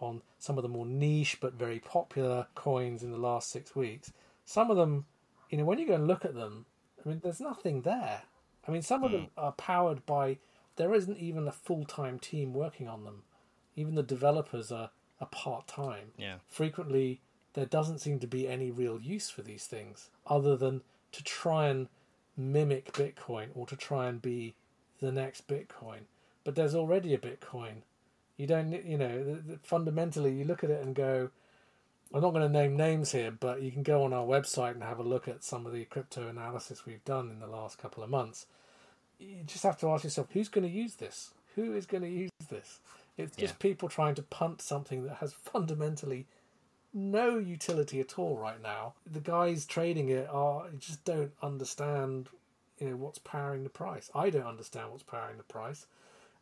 on 0.00 0.22
some 0.38 0.58
of 0.58 0.62
the 0.62 0.68
more 0.68 0.86
niche 0.86 1.38
but 1.40 1.54
very 1.54 1.78
popular 1.78 2.46
coins 2.56 3.02
in 3.02 3.12
the 3.12 3.18
last 3.18 3.50
six 3.50 3.76
weeks. 3.76 4.12
Some 4.44 4.70
of 4.70 4.76
them, 4.76 5.04
you 5.48 5.58
know, 5.58 5.64
when 5.64 5.78
you 5.78 5.86
go 5.86 5.94
and 5.94 6.08
look 6.08 6.24
at 6.24 6.34
them, 6.34 6.66
I 7.04 7.08
mean, 7.08 7.20
there's 7.22 7.40
nothing 7.40 7.82
there. 7.82 8.22
I 8.66 8.70
mean, 8.70 8.82
some 8.82 9.04
of 9.04 9.10
mm. 9.10 9.14
them 9.14 9.26
are 9.36 9.52
powered 9.52 10.04
by. 10.06 10.38
There 10.76 10.94
isn't 10.94 11.18
even 11.18 11.46
a 11.46 11.52
full 11.52 11.84
time 11.84 12.18
team 12.18 12.52
working 12.52 12.88
on 12.88 13.04
them. 13.04 13.22
Even 13.76 13.94
the 13.94 14.02
developers 14.02 14.70
are, 14.70 14.90
are 15.20 15.26
part 15.28 15.66
time. 15.66 16.12
Yeah. 16.16 16.36
Frequently, 16.48 17.20
there 17.54 17.66
doesn't 17.66 17.98
seem 18.00 18.18
to 18.20 18.26
be 18.26 18.48
any 18.48 18.70
real 18.70 19.00
use 19.00 19.30
for 19.30 19.42
these 19.42 19.66
things 19.66 20.10
other 20.26 20.56
than 20.56 20.82
to 21.12 21.22
try 21.22 21.68
and 21.68 21.88
mimic 22.36 22.92
Bitcoin 22.92 23.48
or 23.54 23.66
to 23.66 23.76
try 23.76 24.08
and 24.08 24.22
be 24.22 24.54
the 25.00 25.12
next 25.12 25.46
Bitcoin. 25.46 26.00
But 26.44 26.54
there's 26.54 26.74
already 26.74 27.14
a 27.14 27.18
Bitcoin. 27.18 27.82
You 28.36 28.46
don't, 28.46 28.72
you 28.84 28.98
know, 28.98 29.38
fundamentally, 29.62 30.32
you 30.32 30.44
look 30.44 30.64
at 30.64 30.70
it 30.70 30.82
and 30.82 30.94
go, 30.94 31.30
I'm 32.14 32.20
not 32.20 32.32
going 32.32 32.46
to 32.46 32.48
name 32.48 32.76
names 32.76 33.12
here, 33.12 33.30
but 33.30 33.62
you 33.62 33.70
can 33.70 33.82
go 33.82 34.02
on 34.04 34.12
our 34.12 34.24
website 34.26 34.72
and 34.72 34.82
have 34.82 34.98
a 34.98 35.04
look 35.04 35.28
at 35.28 35.44
some 35.44 35.66
of 35.66 35.72
the 35.72 35.84
crypto 35.84 36.28
analysis 36.28 36.84
we've 36.84 37.04
done 37.04 37.30
in 37.30 37.40
the 37.40 37.46
last 37.46 37.78
couple 37.78 38.02
of 38.02 38.10
months. 38.10 38.46
You 39.18 39.44
just 39.46 39.62
have 39.62 39.78
to 39.78 39.90
ask 39.90 40.04
yourself, 40.04 40.28
who's 40.32 40.48
going 40.48 40.66
to 40.66 40.72
use 40.72 40.94
this? 40.94 41.32
Who 41.54 41.74
is 41.74 41.86
going 41.86 42.02
to 42.02 42.08
use 42.08 42.30
this? 42.50 42.80
It's 43.16 43.36
just 43.36 43.54
yeah. 43.54 43.58
people 43.58 43.88
trying 43.88 44.14
to 44.16 44.22
punt 44.22 44.62
something 44.62 45.04
that 45.04 45.16
has 45.16 45.32
fundamentally 45.32 46.26
no 46.94 47.38
utility 47.38 48.00
at 48.00 48.18
all 48.18 48.36
right 48.36 48.62
now. 48.62 48.94
The 49.10 49.20
guys 49.20 49.64
trading 49.64 50.08
it 50.08 50.28
are 50.30 50.66
just 50.78 51.04
don't 51.04 51.32
understand, 51.42 52.28
you 52.78 52.90
know, 52.90 52.96
what's 52.96 53.18
powering 53.18 53.64
the 53.64 53.70
price. 53.70 54.10
I 54.14 54.30
don't 54.30 54.46
understand 54.46 54.90
what's 54.90 55.02
powering 55.02 55.36
the 55.36 55.42
price. 55.42 55.86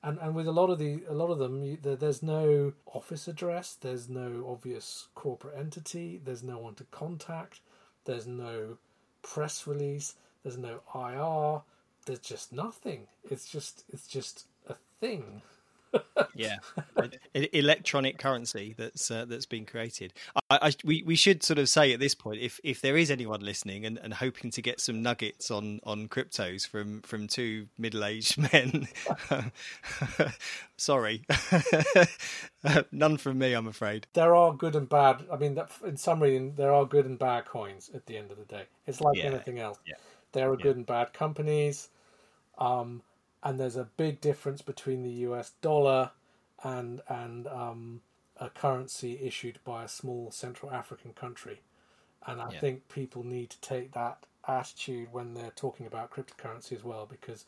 And 0.03 0.19
and 0.19 0.35
with 0.35 0.47
a 0.47 0.53
lot 0.53 0.71
of 0.71 0.79
the 0.79 1.03
a 1.09 1.13
lot 1.13 1.31
of 1.31 1.39
them, 1.39 1.63
you, 1.63 1.77
there's 1.77 2.23
no 2.23 2.73
office 2.87 3.29
address, 3.29 3.77
there's 3.81 4.09
no 4.09 4.47
obvious 4.49 5.09
corporate 5.15 5.59
entity, 5.59 6.21
there's 6.25 6.43
no 6.43 6.59
one 6.59 6.75
to 6.77 6.85
contact, 6.85 7.61
there's 8.07 8.27
no 8.27 8.79
press 9.23 9.67
release, 9.67 10.15
there's 10.43 10.57
no 10.57 10.81
IR, 10.95 11.63
there's 12.07 12.21
just 12.21 12.53
nothing. 12.53 13.09
It's 13.31 13.47
just 13.47 13.85
it's 13.93 14.07
just 14.07 14.47
a 14.69 14.77
thing 15.01 15.43
yeah, 16.35 16.57
electronic 17.35 18.19
currency 18.19 18.75
that's 18.77 19.11
uh, 19.11 19.25
that's 19.25 19.47
been 19.47 19.67
created. 19.67 20.13
I, 20.51 20.59
I, 20.69 20.73
we 20.85 21.03
we 21.03 21.17
should 21.17 21.43
sort 21.43 21.59
of 21.59 21.69
say 21.69 21.93
at 21.93 22.01
this 22.01 22.15
point, 22.15 22.41
if 22.41 22.61
if 22.63 22.81
there 22.81 22.97
is 22.97 23.11
anyone 23.11 23.41
listening 23.41 23.85
and, 23.85 23.99
and 23.99 24.15
hoping 24.15 24.51
to 24.53 24.63
get 24.63 24.81
some 24.81 25.03
nuggets 25.03 25.51
on 25.51 25.81
on 25.85 26.09
cryptos 26.09 26.67
from 26.67 27.03
from 27.03 27.27
two 27.27 27.67
middle 27.79 28.05
aged 28.05 28.39
men, 28.53 28.89
sorry, 30.77 31.25
none 32.93 33.17
from 33.17 33.39
me, 33.39 33.53
I'm 33.53 33.69
afraid. 33.69 34.07
There 34.13 34.35
are 34.35 34.53
good 34.55 34.77
and 34.77 34.89
bad. 34.89 35.25
I 35.33 35.37
mean, 35.37 35.61
in 35.85 35.97
summary, 35.97 36.39
there 36.57 36.73
are 36.73 36.85
good 36.85 37.07
and 37.07 37.19
bad 37.19 37.47
coins 37.47 37.91
at 37.95 38.07
the 38.07 38.17
end 38.17 38.31
of 38.31 38.39
the 38.39 38.45
day. 38.45 38.65
It's 38.87 39.01
like 39.01 39.17
yeah. 39.17 39.25
anything 39.25 39.59
else. 39.59 39.79
Yeah. 39.87 39.95
There 40.33 40.51
are 40.51 40.57
yeah. 40.57 40.63
good 40.63 40.77
and 40.77 40.87
bad 40.87 41.13
companies. 41.13 41.89
Um, 42.59 43.03
and 43.43 43.59
there's 43.59 43.77
a 43.77 43.89
big 43.97 44.21
difference 44.21 44.63
between 44.63 45.03
the 45.03 45.11
US 45.11 45.53
dollar 45.63 46.11
and 46.63 47.01
and 47.09 47.47
um, 47.47 48.01
a 48.37 48.51
currency 48.51 49.19
issued 49.23 49.59
by 49.65 49.85
a 49.85 49.89
small 49.89 50.31
Central 50.31 50.73
African 50.73 51.13
country. 51.13 51.61
And 52.27 52.41
I 52.41 52.51
yeah. 52.53 52.61
think 52.61 52.89
people 52.89 53.25
need 53.25 53.51
to 53.51 53.61
take 53.61 53.93
that 53.93 54.25
attitude 54.47 55.09
when 55.13 55.35
they're 55.35 55.53
talking 55.55 55.87
about 55.87 56.11
cryptocurrency 56.11 56.73
as 56.73 56.85
well, 56.85 57.07
because 57.11 57.47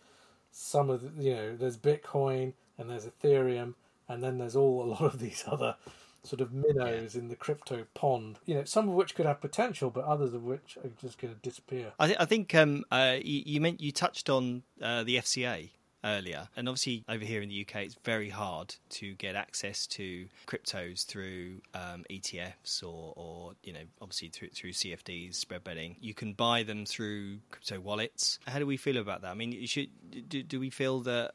some 0.50 0.90
of 0.90 1.16
the, 1.16 1.22
you 1.22 1.34
know 1.34 1.56
there's 1.56 1.76
Bitcoin 1.76 2.52
and 2.78 2.88
there's 2.90 3.06
Ethereum, 3.06 3.74
and 4.08 4.22
then 4.22 4.38
there's 4.38 4.56
all 4.56 4.82
a 4.82 4.86
lot 4.86 5.02
of 5.02 5.18
these 5.18 5.44
other 5.46 5.76
sort 6.24 6.40
of 6.40 6.52
minnows 6.52 7.14
yeah. 7.14 7.20
in 7.20 7.28
the 7.28 7.36
crypto 7.36 7.84
pond. 7.94 8.38
You 8.46 8.56
know, 8.56 8.64
some 8.64 8.88
of 8.88 8.94
which 8.94 9.14
could 9.14 9.26
have 9.26 9.40
potential, 9.40 9.90
but 9.90 10.04
others 10.04 10.32
of 10.32 10.44
which 10.44 10.78
are 10.82 10.90
just 11.00 11.18
going 11.18 11.34
to 11.34 11.40
disappear. 11.40 11.92
I, 11.98 12.06
th- 12.06 12.18
I 12.20 12.24
think 12.24 12.54
um, 12.54 12.84
uh, 12.90 13.16
you, 13.22 13.42
you, 13.44 13.60
meant 13.60 13.80
you 13.80 13.92
touched 13.92 14.30
on 14.30 14.62
uh, 14.80 15.02
the 15.04 15.16
FCA 15.16 15.70
earlier. 16.04 16.48
And 16.56 16.68
obviously, 16.68 17.04
over 17.08 17.24
here 17.24 17.42
in 17.42 17.48
the 17.48 17.60
UK, 17.62 17.82
it's 17.82 17.96
very 18.04 18.28
hard 18.28 18.74
to 18.90 19.14
get 19.14 19.34
access 19.34 19.86
to 19.88 20.26
cryptos 20.46 21.06
through 21.06 21.60
um, 21.74 22.04
ETFs 22.10 22.82
or, 22.82 23.12
or, 23.16 23.52
you 23.62 23.72
know, 23.72 23.84
obviously 24.00 24.28
through, 24.28 24.48
through 24.48 24.72
CFDs, 24.72 25.34
spread 25.34 25.64
betting. 25.64 25.96
You 26.00 26.14
can 26.14 26.32
buy 26.32 26.62
them 26.62 26.84
through 26.86 27.38
crypto 27.50 27.80
wallets. 27.80 28.38
How 28.46 28.58
do 28.58 28.66
we 28.66 28.76
feel 28.76 28.96
about 28.96 29.22
that? 29.22 29.30
I 29.30 29.34
mean, 29.34 29.66
should 29.66 29.88
do, 30.28 30.42
do 30.42 30.60
we 30.60 30.70
feel 30.70 31.00
that 31.00 31.32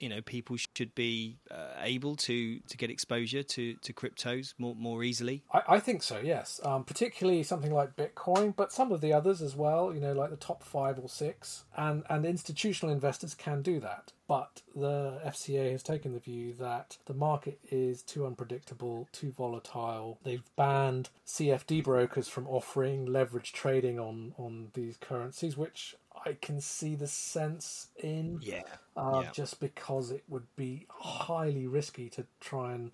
you 0.00 0.08
know 0.08 0.20
people 0.20 0.56
should 0.76 0.94
be 0.94 1.38
uh, 1.50 1.74
able 1.80 2.16
to 2.16 2.60
to 2.60 2.76
get 2.76 2.90
exposure 2.90 3.42
to 3.42 3.74
to 3.74 3.92
cryptos 3.92 4.54
more 4.58 4.74
more 4.74 5.02
easily? 5.02 5.42
I, 5.52 5.62
I 5.68 5.80
think 5.80 6.02
so 6.02 6.18
yes. 6.18 6.60
Um, 6.64 6.84
particularly 6.84 7.42
something 7.42 7.72
like 7.72 7.96
bitcoin 7.96 8.54
but 8.54 8.72
some 8.72 8.92
of 8.92 9.00
the 9.00 9.12
others 9.12 9.42
as 9.42 9.56
well 9.56 9.94
you 9.94 10.00
know 10.00 10.12
like 10.12 10.30
the 10.30 10.36
top 10.36 10.62
five 10.62 10.98
or 10.98 11.08
six. 11.08 11.64
And 11.76 12.04
and 12.08 12.24
institutional 12.24 12.92
investors 12.92 13.34
can 13.34 13.62
do 13.62 13.80
that. 13.80 14.12
But 14.28 14.62
the 14.74 15.20
FCA 15.24 15.70
has 15.70 15.82
taken 15.82 16.12
the 16.12 16.18
view 16.18 16.54
that 16.58 16.98
the 17.06 17.14
market 17.14 17.60
is 17.70 18.02
too 18.02 18.26
unpredictable, 18.26 19.08
too 19.12 19.30
volatile. 19.30 20.18
They've 20.24 20.42
banned 20.56 21.10
CFD 21.26 21.84
brokers 21.84 22.28
from 22.28 22.48
offering 22.48 23.06
leverage 23.06 23.52
trading 23.52 24.00
on, 24.00 24.34
on 24.36 24.70
these 24.74 24.96
currencies, 24.96 25.56
which 25.56 25.94
I 26.24 26.34
can 26.40 26.60
see 26.60 26.94
the 26.94 27.06
sense 27.06 27.88
in. 27.98 28.38
Yeah. 28.42 28.62
Uh, 28.96 29.22
yeah. 29.24 29.30
Just 29.32 29.60
because 29.60 30.10
it 30.10 30.24
would 30.28 30.46
be 30.56 30.86
highly 30.88 31.66
risky 31.66 32.08
to 32.10 32.26
try 32.40 32.72
and 32.72 32.92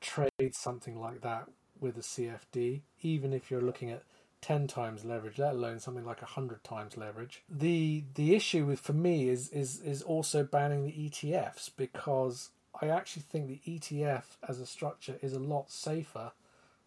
trade 0.00 0.54
something 0.54 1.00
like 1.00 1.22
that 1.22 1.48
with 1.80 1.96
a 1.96 2.00
CFD, 2.00 2.80
even 3.02 3.32
if 3.32 3.50
you're 3.50 3.60
looking 3.60 3.90
at 3.90 4.02
10 4.42 4.66
times 4.66 5.04
leverage, 5.04 5.38
let 5.38 5.54
alone 5.54 5.80
something 5.80 6.04
like 6.04 6.22
100 6.22 6.62
times 6.62 6.96
leverage. 6.96 7.42
The 7.48 8.04
the 8.14 8.34
issue 8.34 8.64
with 8.64 8.80
for 8.80 8.92
me 8.92 9.28
is 9.28 9.48
is 9.48 9.80
is 9.80 10.02
also 10.02 10.44
banning 10.44 10.84
the 10.84 10.92
ETFs 10.92 11.70
because 11.76 12.50
I 12.80 12.88
actually 12.88 13.22
think 13.22 13.48
the 13.48 13.60
ETF 13.66 14.24
as 14.48 14.60
a 14.60 14.66
structure 14.66 15.16
is 15.22 15.32
a 15.32 15.38
lot 15.38 15.70
safer 15.70 16.32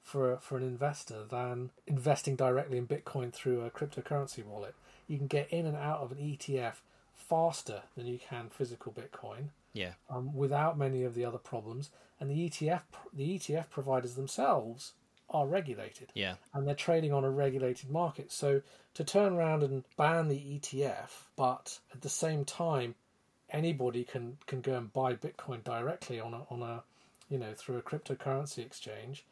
for 0.02 0.38
for 0.42 0.58
an 0.58 0.64
investor 0.64 1.24
than 1.30 1.72
investing 1.88 2.36
directly 2.36 2.78
in 2.78 2.88
Bitcoin 2.88 3.34
through 3.34 3.62
a 3.62 3.70
cryptocurrency 3.70 4.46
wallet 4.46 4.76
you 5.10 5.18
can 5.18 5.28
get 5.28 5.52
in 5.52 5.66
and 5.66 5.76
out 5.76 6.00
of 6.00 6.12
an 6.12 6.20
ETF 6.20 6.76
faster 7.14 7.82
than 7.98 8.06
you 8.06 8.20
can 8.20 8.48
physical 8.50 8.94
Bitcoin. 8.94 9.50
Yeah. 9.74 9.94
Um, 10.10 10.34
without 10.34 10.78
many 10.78 11.04
of 11.04 11.16
the 11.16 11.26
other 11.26 11.38
problems, 11.38 11.90
and 12.20 12.30
the 12.30 12.50
ETF 12.50 12.82
the 13.14 13.38
ETF 13.38 13.70
providers 13.70 14.16
themselves 14.16 14.94
are 15.30 15.46
regulated. 15.46 16.10
Yeah. 16.14 16.36
And 16.54 16.68
they're 16.68 16.76
trading 16.76 17.12
on 17.14 17.24
a 17.24 17.30
regulated 17.30 17.90
market. 17.90 18.32
So 18.32 18.62
to 18.96 19.04
turn 19.04 19.34
around 19.34 19.64
and 19.64 19.84
ban 19.98 20.28
the 20.28 20.40
ETF, 20.40 21.28
but 21.36 21.80
at 21.94 22.02
the 22.02 22.10
same 22.10 22.46
time, 22.46 22.96
anybody 23.50 24.04
can 24.04 24.38
can 24.48 24.62
go 24.62 24.78
and 24.78 24.94
buy 24.94 25.16
Bitcoin 25.16 25.64
directly 25.64 26.20
on 26.20 26.34
a 26.34 26.42
on 26.52 26.62
a 26.62 26.84
you 27.30 27.38
know 27.38 27.54
through 27.56 27.78
a 27.78 27.82
cryptocurrency 27.82 28.60
exchange. 28.60 29.26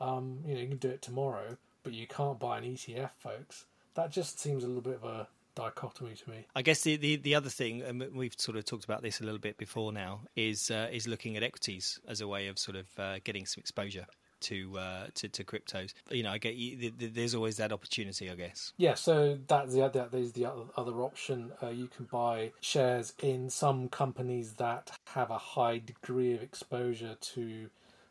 Um, 0.00 0.40
you 0.46 0.54
know 0.54 0.60
you 0.60 0.68
can 0.68 0.76
do 0.78 0.88
it 0.88 1.02
tomorrow, 1.02 1.56
but 1.82 1.94
you 1.94 2.06
can't 2.06 2.38
buy 2.38 2.58
an 2.58 2.64
ETF, 2.64 3.10
folks 3.18 3.64
that 3.94 4.10
just 4.10 4.38
seems 4.40 4.64
a 4.64 4.66
little 4.66 4.82
bit 4.82 4.96
of 4.96 5.04
a 5.04 5.28
dichotomy 5.54 6.14
to 6.14 6.30
me. 6.30 6.46
I 6.54 6.62
guess 6.62 6.82
the, 6.82 6.96
the, 6.96 7.16
the 7.16 7.34
other 7.34 7.50
thing, 7.50 7.82
and 7.82 8.04
we've 8.12 8.34
sort 8.36 8.56
of 8.56 8.64
talked 8.64 8.84
about 8.84 9.02
this 9.02 9.20
a 9.20 9.24
little 9.24 9.38
bit 9.38 9.56
before 9.56 9.92
now, 9.92 10.22
is 10.36 10.70
uh, 10.70 10.88
is 10.92 11.06
looking 11.06 11.36
at 11.36 11.42
equities 11.42 12.00
as 12.08 12.20
a 12.20 12.28
way 12.28 12.48
of 12.48 12.58
sort 12.58 12.76
of 12.76 12.86
uh, 12.98 13.18
getting 13.24 13.46
some 13.46 13.60
exposure. 13.60 14.06
To, 14.40 14.78
uh, 14.78 15.06
to 15.14 15.28
to 15.30 15.42
cryptos, 15.42 15.94
you 16.10 16.22
know, 16.22 16.30
I 16.30 16.36
get 16.36 16.54
you, 16.54 16.92
there's 16.98 17.34
always 17.34 17.56
that 17.56 17.72
opportunity, 17.72 18.28
I 18.28 18.34
guess. 18.34 18.74
Yeah, 18.76 18.92
so 18.92 19.38
that's 19.46 19.72
the 19.72 19.88
that 19.88 20.12
is 20.12 20.32
the 20.32 20.52
other 20.76 21.00
option. 21.00 21.52
Uh, 21.62 21.68
you 21.68 21.86
can 21.86 22.04
buy 22.04 22.52
shares 22.60 23.14
in 23.22 23.48
some 23.48 23.88
companies 23.88 24.54
that 24.54 24.90
have 25.14 25.30
a 25.30 25.38
high 25.38 25.78
degree 25.78 26.34
of 26.34 26.42
exposure 26.42 27.16
to 27.18 27.70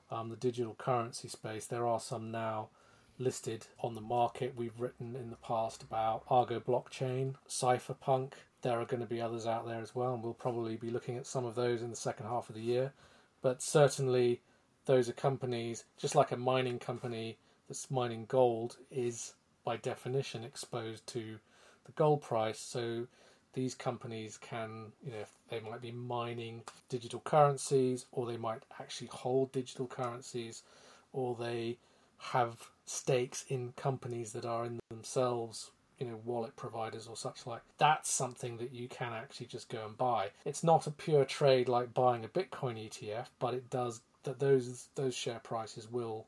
um, 0.10 0.30
the 0.30 0.36
digital 0.36 0.74
currency 0.74 1.28
space. 1.28 1.68
There 1.68 1.86
are 1.86 2.00
some 2.00 2.32
now 2.32 2.70
listed 3.18 3.68
on 3.80 3.96
the 3.96 4.02
market. 4.02 4.54
We've 4.56 4.80
written 4.80 5.16
in 5.16 5.30
the 5.30 5.36
past 5.38 5.84
about 5.84 6.24
Argo 6.30 6.60
Blockchain, 6.60 7.36
Cypherpunk. 7.48 8.34
There 8.62 8.80
are 8.80 8.86
going 8.86 9.02
to 9.02 9.08
be 9.08 9.22
others 9.22 9.46
out 9.46 9.68
there 9.68 9.82
as 9.82 9.94
well, 9.94 10.14
and 10.14 10.24
we'll 10.24 10.34
probably 10.34 10.76
be 10.76 10.90
looking 10.90 11.18
at 11.18 11.28
some 11.28 11.46
of 11.46 11.56
those 11.56 11.82
in 11.82 11.90
the 11.90 11.96
second 11.96 12.28
half 12.28 12.50
of 12.50 12.56
the 12.56 12.62
year. 12.62 12.94
But 13.42 13.62
certainly, 13.62 14.42
those 14.86 15.10
are 15.10 15.14
companies, 15.14 15.86
just 15.98 16.16
like 16.16 16.32
a 16.32 16.38
mining 16.38 16.80
company 16.80 17.38
that's 17.68 17.92
mining 17.92 18.26
gold, 18.26 18.78
is 18.92 19.34
by 19.64 19.78
definition 19.78 20.44
exposed 20.44 21.06
to 21.08 21.40
the 21.86 21.92
gold 21.94 22.22
price. 22.22 22.60
So 22.60 23.08
these 23.54 23.76
companies 23.76 24.38
can, 24.38 24.92
you 25.04 25.12
know, 25.12 25.26
they 25.50 25.60
might 25.60 25.82
be 25.82 25.92
mining 25.92 26.64
digital 26.90 27.20
currencies, 27.20 28.06
or 28.12 28.26
they 28.26 28.38
might 28.38 28.64
actually 28.80 29.10
hold 29.12 29.52
digital 29.52 29.88
currencies, 29.88 30.64
or 31.12 31.36
they 31.36 31.78
have 32.18 32.70
stakes 32.86 33.46
in 33.50 33.74
companies 33.76 34.34
that 34.34 34.46
are 34.46 34.66
in 34.66 34.80
themselves 34.90 35.72
you 36.00 36.08
know 36.08 36.20
wallet 36.26 36.56
providers 36.56 37.08
or 37.08 37.16
such 37.16 37.46
like 37.46 37.62
that's 37.78 38.10
something 38.10 38.58
that 38.58 38.74
you 38.74 38.88
can 38.88 39.14
actually 39.14 39.46
just 39.46 39.70
go 39.70 39.86
and 39.86 39.98
buy. 39.98 40.32
It's 40.46 40.64
not 40.64 40.88
a 40.88 40.92
pure 40.92 41.26
trade 41.26 41.70
like 41.70 41.94
buying 41.94 42.26
a 42.26 42.28
bitcoin 42.28 42.78
etf 42.78 43.28
but 43.40 43.54
it 43.54 43.70
does 43.70 44.02
that 44.24 44.40
those 44.40 44.88
those 44.96 45.16
share 45.16 45.40
prices 45.40 45.90
will 45.90 46.26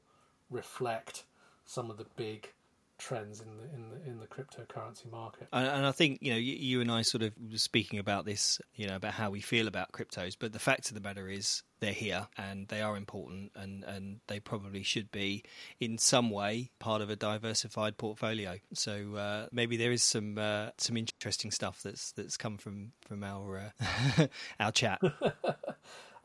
reflect 0.49 1.23
some 1.65 1.89
of 1.89 1.97
the 1.97 2.05
big 2.15 2.49
trends 2.97 3.41
in 3.41 3.57
the 3.57 3.63
in 3.73 3.89
the 3.89 4.09
in 4.09 4.19
the 4.19 4.27
cryptocurrency 4.27 5.09
market. 5.11 5.47
And, 5.51 5.67
and 5.67 5.85
I 5.85 5.91
think 5.91 6.19
you 6.21 6.31
know 6.31 6.37
you, 6.37 6.53
you, 6.53 6.81
and 6.81 6.91
I 6.91 7.01
sort 7.01 7.23
of 7.23 7.33
were 7.51 7.57
speaking 7.57 7.99
about 7.99 8.25
this, 8.25 8.59
you 8.75 8.87
know, 8.87 8.95
about 8.95 9.13
how 9.13 9.29
we 9.29 9.41
feel 9.41 9.67
about 9.67 9.91
cryptos. 9.91 10.35
But 10.37 10.53
the 10.53 10.59
fact 10.59 10.89
of 10.89 10.95
the 10.95 11.01
matter 11.01 11.29
is, 11.29 11.63
they're 11.79 11.93
here 11.93 12.27
and 12.37 12.67
they 12.67 12.81
are 12.81 12.97
important, 12.97 13.51
and 13.55 13.83
and 13.83 14.19
they 14.27 14.39
probably 14.39 14.83
should 14.83 15.11
be 15.11 15.43
in 15.79 15.97
some 15.97 16.29
way 16.29 16.71
part 16.79 17.01
of 17.01 17.09
a 17.09 17.15
diversified 17.15 17.97
portfolio. 17.97 18.57
So 18.73 19.15
uh, 19.15 19.47
maybe 19.51 19.77
there 19.77 19.91
is 19.91 20.03
some 20.03 20.37
uh, 20.37 20.69
some 20.77 20.97
interesting 20.97 21.51
stuff 21.51 21.81
that's 21.83 22.11
that's 22.13 22.37
come 22.37 22.57
from 22.57 22.91
from 23.07 23.23
our 23.23 23.71
uh, 24.19 24.27
our 24.59 24.71
chat. 24.71 25.01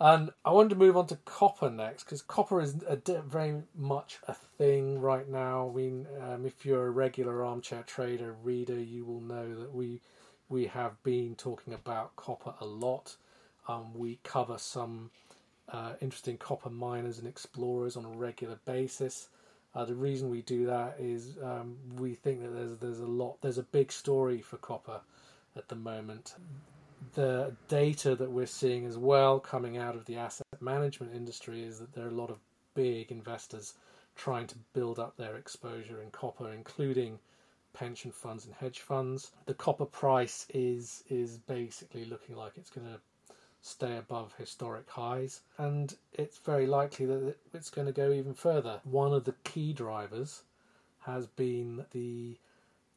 And 0.01 0.31
I 0.47 0.51
wanted 0.53 0.71
to 0.71 0.77
move 0.77 0.97
on 0.97 1.07
to 1.09 1.17
copper 1.27 1.69
next 1.69 2.05
because 2.05 2.23
copper 2.23 2.63
is 2.63 2.77
a, 2.89 2.97
very 3.21 3.63
much 3.77 4.19
a 4.27 4.33
thing 4.33 4.99
right 4.99 5.29
now. 5.29 5.69
I 5.71 5.77
mean, 5.77 6.07
um, 6.23 6.47
if 6.47 6.65
you're 6.65 6.87
a 6.87 6.91
regular 6.91 7.45
armchair 7.45 7.83
trader 7.83 8.35
reader, 8.43 8.81
you 8.81 9.05
will 9.05 9.21
know 9.21 9.55
that 9.61 9.75
we 9.75 10.01
we 10.49 10.67
have 10.67 11.01
been 11.03 11.35
talking 11.37 11.75
about 11.75 12.17
copper 12.17 12.55
a 12.61 12.65
lot. 12.65 13.17
Um, 13.69 13.93
we 13.95 14.19
cover 14.25 14.57
some 14.57 15.11
uh, 15.69 15.93
interesting 16.01 16.39
copper 16.39 16.71
miners 16.71 17.19
and 17.19 17.29
explorers 17.29 17.97
on 17.97 18.07
a 18.07 18.09
regular 18.09 18.59
basis. 18.65 19.29
Uh, 19.75 19.85
the 19.85 19.95
reason 19.95 20.31
we 20.31 20.41
do 20.43 20.65
that 20.65 20.97
is 20.99 21.37
um, 21.45 21.77
we 21.97 22.15
think 22.15 22.41
that 22.41 22.55
there's 22.55 22.79
there's 22.79 23.01
a 23.01 23.07
lot 23.07 23.37
there's 23.43 23.59
a 23.59 23.65
big 23.65 23.93
story 23.93 24.41
for 24.41 24.57
copper 24.57 25.01
at 25.57 25.69
the 25.69 25.77
moment 25.77 26.35
the 27.15 27.53
data 27.69 28.15
that 28.15 28.31
we're 28.31 28.47
seeing 28.47 28.87
as 28.87 28.99
well 28.99 29.41
coming 29.41 29.79
out 29.79 29.97
of 29.97 30.05
the 30.05 30.17
asset 30.17 30.47
management 30.61 31.15
industry 31.15 31.63
is 31.63 31.79
that 31.79 31.93
there 31.93 32.07
are 32.07 32.11
a 32.11 32.13
lot 32.15 32.31
of 32.31 32.39
big 32.75 33.11
investors 33.11 33.75
trying 34.17 34.47
to 34.47 34.57
build 34.75 34.99
up 34.99 35.17
their 35.17 35.37
exposure 35.37 36.03
in 36.03 36.11
copper, 36.11 36.53
including 36.53 37.19
pension 37.73 38.11
funds 38.11 38.45
and 38.45 38.55
hedge 38.55 38.81
funds. 38.81 39.33
The 39.47 39.55
copper 39.55 39.87
price 39.87 40.47
is 40.53 41.05
is 41.09 41.39
basically 41.39 42.05
looking 42.05 42.37
like 42.37 42.53
it's 42.57 42.71
going 42.71 42.87
to 42.87 43.01
stay 43.63 43.97
above 43.97 44.35
historic 44.39 44.89
highs, 44.89 45.41
and 45.59 45.95
it's 46.13 46.39
very 46.39 46.67
likely 46.67 47.07
that 47.07 47.37
it's 47.55 47.71
going 47.71 47.87
to 47.87 47.93
go 47.93 48.13
even 48.13 48.35
further. 48.35 48.81
One 48.85 49.13
of 49.13 49.25
the 49.25 49.35
key 49.45 49.73
drivers 49.73 50.43
has 51.01 51.27
been 51.27 51.87
the 51.93 52.37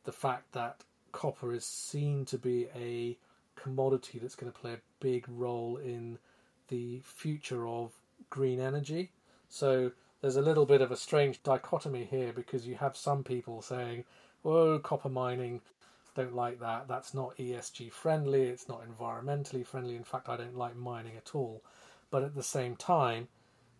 the 0.04 0.12
fact 0.12 0.52
that 0.54 0.84
copper 1.12 1.54
is 1.54 1.66
seen 1.66 2.26
to 2.26 2.38
be 2.38 2.68
a 2.76 3.18
commodity 3.56 4.20
that's 4.20 4.36
going 4.36 4.52
to 4.52 4.60
play 4.60 4.74
a 4.74 4.82
big 5.00 5.26
role 5.28 5.78
in 5.78 6.18
the 6.70 7.02
future 7.04 7.68
of 7.68 7.92
green 8.30 8.60
energy. 8.60 9.12
So 9.50 9.92
there's 10.22 10.36
a 10.36 10.42
little 10.42 10.66
bit 10.66 10.82
of 10.82 10.92
a 10.92 10.98
strange 10.98 11.44
dichotomy 11.44 12.06
here 12.06 12.34
because 12.34 12.66
you 12.66 12.76
have 12.76 12.96
some 12.96 13.24
people 13.24 13.62
saying, 13.62 14.06
"Oh, 14.46 14.80
copper 14.80 15.10
mining, 15.10 15.62
don't 16.16 16.36
like 16.36 16.60
that. 16.60 16.88
That's 16.88 17.14
not 17.14 17.38
ESG 17.38 17.92
friendly. 17.92 18.44
It's 18.44 18.70
not 18.70 18.88
environmentally 18.88 19.66
friendly. 19.66 19.96
In 19.96 20.04
fact, 20.04 20.30
I 20.30 20.38
don't 20.38 20.58
like 20.58 20.76
mining 20.76 21.18
at 21.18 21.36
all." 21.36 21.64
But 22.10 22.24
at 22.24 22.36
the 22.36 22.44
same 22.44 22.76
time, 22.76 23.28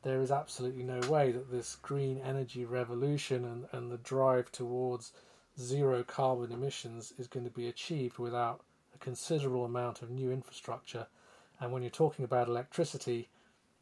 there 0.03 0.22
is 0.22 0.32
absolutely 0.32 0.84
no 0.84 1.00
way 1.10 1.32
that 1.32 1.50
this 1.50 1.75
green 1.77 2.18
energy 2.18 2.65
revolution 2.65 3.46
and, 3.46 3.68
and 3.72 3.92
the 3.92 3.98
drive 3.98 4.51
towards 4.51 5.13
zero 5.60 6.03
carbon 6.03 6.51
emissions 6.51 7.13
is 7.18 7.27
going 7.27 7.46
to 7.46 7.51
be 7.51 7.68
achieved 7.68 8.18
without 8.18 8.62
considerable 9.03 9.65
amount 9.65 10.01
of 10.01 10.10
new 10.10 10.31
infrastructure. 10.31 11.05
And 11.60 11.72
when 11.72 11.83
you're 11.83 11.91
talking 11.91 12.25
about 12.25 12.48
electricity, 12.48 13.29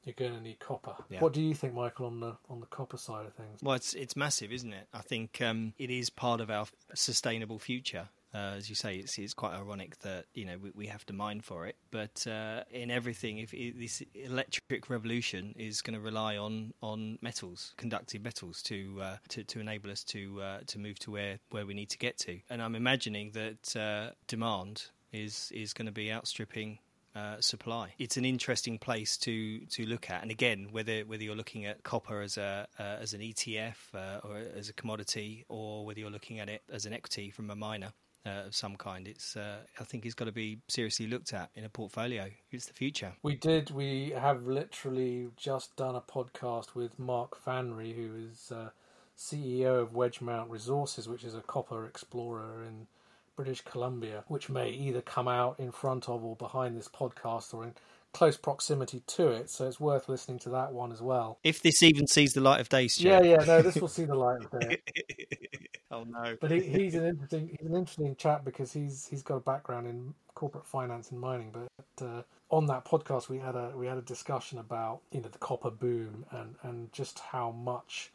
you're 0.03 0.15
going 0.15 0.33
to 0.33 0.41
need 0.41 0.59
copper. 0.59 0.95
Yeah. 1.09 1.19
What 1.19 1.33
do 1.33 1.41
you 1.41 1.53
think, 1.53 1.73
Michael, 1.73 2.07
on 2.07 2.19
the 2.19 2.35
on 2.49 2.59
the 2.59 2.65
copper 2.65 2.97
side 2.97 3.25
of 3.25 3.33
things? 3.33 3.59
Well, 3.61 3.75
it's 3.75 3.93
it's 3.93 4.15
massive, 4.15 4.51
isn't 4.51 4.73
it? 4.73 4.87
I 4.93 5.01
think 5.01 5.41
um, 5.41 5.73
it 5.77 5.89
is 5.89 6.09
part 6.09 6.41
of 6.41 6.49
our 6.49 6.65
sustainable 6.93 7.59
future. 7.59 8.09
Uh, 8.33 8.55
as 8.57 8.69
you 8.69 8.75
say, 8.75 8.95
it's 8.95 9.17
it's 9.19 9.33
quite 9.33 9.53
ironic 9.53 9.99
that 9.99 10.25
you 10.33 10.45
know 10.45 10.57
we, 10.57 10.71
we 10.73 10.87
have 10.87 11.05
to 11.05 11.13
mine 11.13 11.41
for 11.41 11.67
it, 11.67 11.75
but 11.91 12.25
uh, 12.27 12.63
in 12.71 12.89
everything, 12.89 13.37
if 13.39 13.53
it, 13.53 13.77
this 13.77 14.01
electric 14.15 14.89
revolution 14.89 15.53
is 15.57 15.81
going 15.81 15.93
to 15.93 15.99
rely 15.99 16.37
on 16.37 16.73
on 16.81 17.19
metals, 17.21 17.73
conductive 17.77 18.23
metals, 18.23 18.63
to 18.63 18.99
uh, 19.01 19.17
to, 19.29 19.43
to 19.43 19.59
enable 19.59 19.91
us 19.91 20.03
to 20.05 20.41
uh, 20.41 20.59
to 20.67 20.79
move 20.79 20.97
to 20.99 21.11
where, 21.11 21.39
where 21.51 21.65
we 21.65 21.73
need 21.73 21.89
to 21.89 21.97
get 21.97 22.17
to, 22.19 22.39
and 22.49 22.61
I'm 22.61 22.75
imagining 22.75 23.31
that 23.31 23.75
uh, 23.75 24.11
demand 24.27 24.85
is 25.11 25.51
is 25.53 25.73
going 25.73 25.85
to 25.85 25.91
be 25.91 26.11
outstripping 26.11 26.79
uh, 27.15 27.35
supply. 27.39 27.93
It's 27.99 28.17
an 28.17 28.25
interesting 28.25 28.77
place 28.77 29.17
to 29.17 29.59
to 29.65 29.85
look 29.85 30.09
at, 30.09 30.21
and 30.21 30.31
again, 30.31 30.69
whether 30.71 31.01
whether 31.01 31.23
you're 31.23 31.35
looking 31.35 31.65
at 31.65 31.83
copper 31.83 32.21
as 32.21 32.37
a 32.37 32.67
uh, 32.79 32.97
as 33.01 33.13
an 33.13 33.21
ETF 33.21 33.75
uh, 33.93 34.27
or 34.27 34.37
as 34.55 34.69
a 34.69 34.73
commodity, 34.73 35.45
or 35.49 35.85
whether 35.85 35.99
you're 35.99 36.09
looking 36.09 36.39
at 36.39 36.49
it 36.49 36.61
as 36.71 36.85
an 36.85 36.93
equity 36.93 37.29
from 37.29 37.49
a 37.49 37.55
miner. 37.55 37.93
Uh, 38.23 38.43
of 38.45 38.53
some 38.53 38.75
kind, 38.75 39.07
it's 39.07 39.35
uh, 39.35 39.57
I 39.79 39.83
think 39.83 40.05
it's 40.05 40.13
got 40.13 40.25
to 40.25 40.31
be 40.31 40.59
seriously 40.67 41.07
looked 41.07 41.33
at 41.33 41.49
in 41.55 41.63
a 41.63 41.69
portfolio. 41.69 42.29
It's 42.51 42.67
the 42.67 42.73
future. 42.73 43.13
We 43.23 43.33
did. 43.33 43.71
We 43.71 44.11
have 44.11 44.45
literally 44.45 45.29
just 45.35 45.75
done 45.75 45.95
a 45.95 46.01
podcast 46.01 46.75
with 46.75 46.99
Mark 46.99 47.35
Fanry, 47.43 47.95
who 47.95 48.29
is 48.29 48.51
CEO 49.17 49.81
of 49.81 49.93
Wedgemount 49.93 50.51
Resources, 50.51 51.09
which 51.09 51.23
is 51.23 51.33
a 51.33 51.41
copper 51.41 51.87
explorer 51.87 52.63
in 52.63 52.85
British 53.35 53.61
Columbia, 53.61 54.23
which 54.27 54.49
may 54.49 54.69
either 54.69 55.01
come 55.01 55.27
out 55.27 55.59
in 55.59 55.71
front 55.71 56.09
of 56.09 56.23
or 56.23 56.35
behind 56.35 56.77
this 56.77 56.87
podcast 56.87 57.53
or 57.53 57.63
in 57.63 57.73
close 58.13 58.37
proximity 58.37 59.01
to 59.07 59.29
it. 59.29 59.49
So 59.49 59.67
it's 59.67 59.79
worth 59.79 60.09
listening 60.09 60.39
to 60.39 60.49
that 60.49 60.73
one 60.73 60.91
as 60.91 61.01
well. 61.01 61.39
If 61.43 61.61
this 61.61 61.81
even 61.83 62.07
sees 62.07 62.33
the 62.33 62.41
light 62.41 62.59
of 62.59 62.69
day, 62.69 62.87
Stu. 62.87 63.07
Yeah, 63.07 63.21
yeah, 63.21 63.43
no, 63.45 63.61
this 63.61 63.75
will 63.75 63.87
see 63.87 64.05
the 64.05 64.15
light 64.15 64.43
of 64.43 64.59
day. 64.59 64.81
oh 65.91 66.03
no! 66.03 66.37
But 66.39 66.51
he, 66.51 66.61
he's 66.61 66.95
an 66.95 67.05
interesting, 67.05 67.57
he's 67.57 67.69
an 67.69 67.75
interesting 67.75 68.15
chap 68.15 68.43
because 68.45 68.73
he's 68.73 69.07
he's 69.07 69.23
got 69.23 69.35
a 69.35 69.41
background 69.41 69.87
in 69.87 70.13
corporate 70.33 70.65
finance 70.65 71.11
and 71.11 71.19
mining. 71.19 71.51
But 71.51 72.05
uh, 72.05 72.23
on 72.49 72.65
that 72.67 72.85
podcast, 72.85 73.29
we 73.29 73.39
had 73.39 73.55
a 73.55 73.71
we 73.75 73.87
had 73.87 73.97
a 73.97 74.03
discussion 74.03 74.59
about 74.59 75.01
you 75.11 75.21
know 75.21 75.29
the 75.29 75.39
copper 75.39 75.71
boom 75.71 76.25
and 76.31 76.55
and 76.63 76.91
just 76.91 77.19
how 77.19 77.51
much 77.51 78.11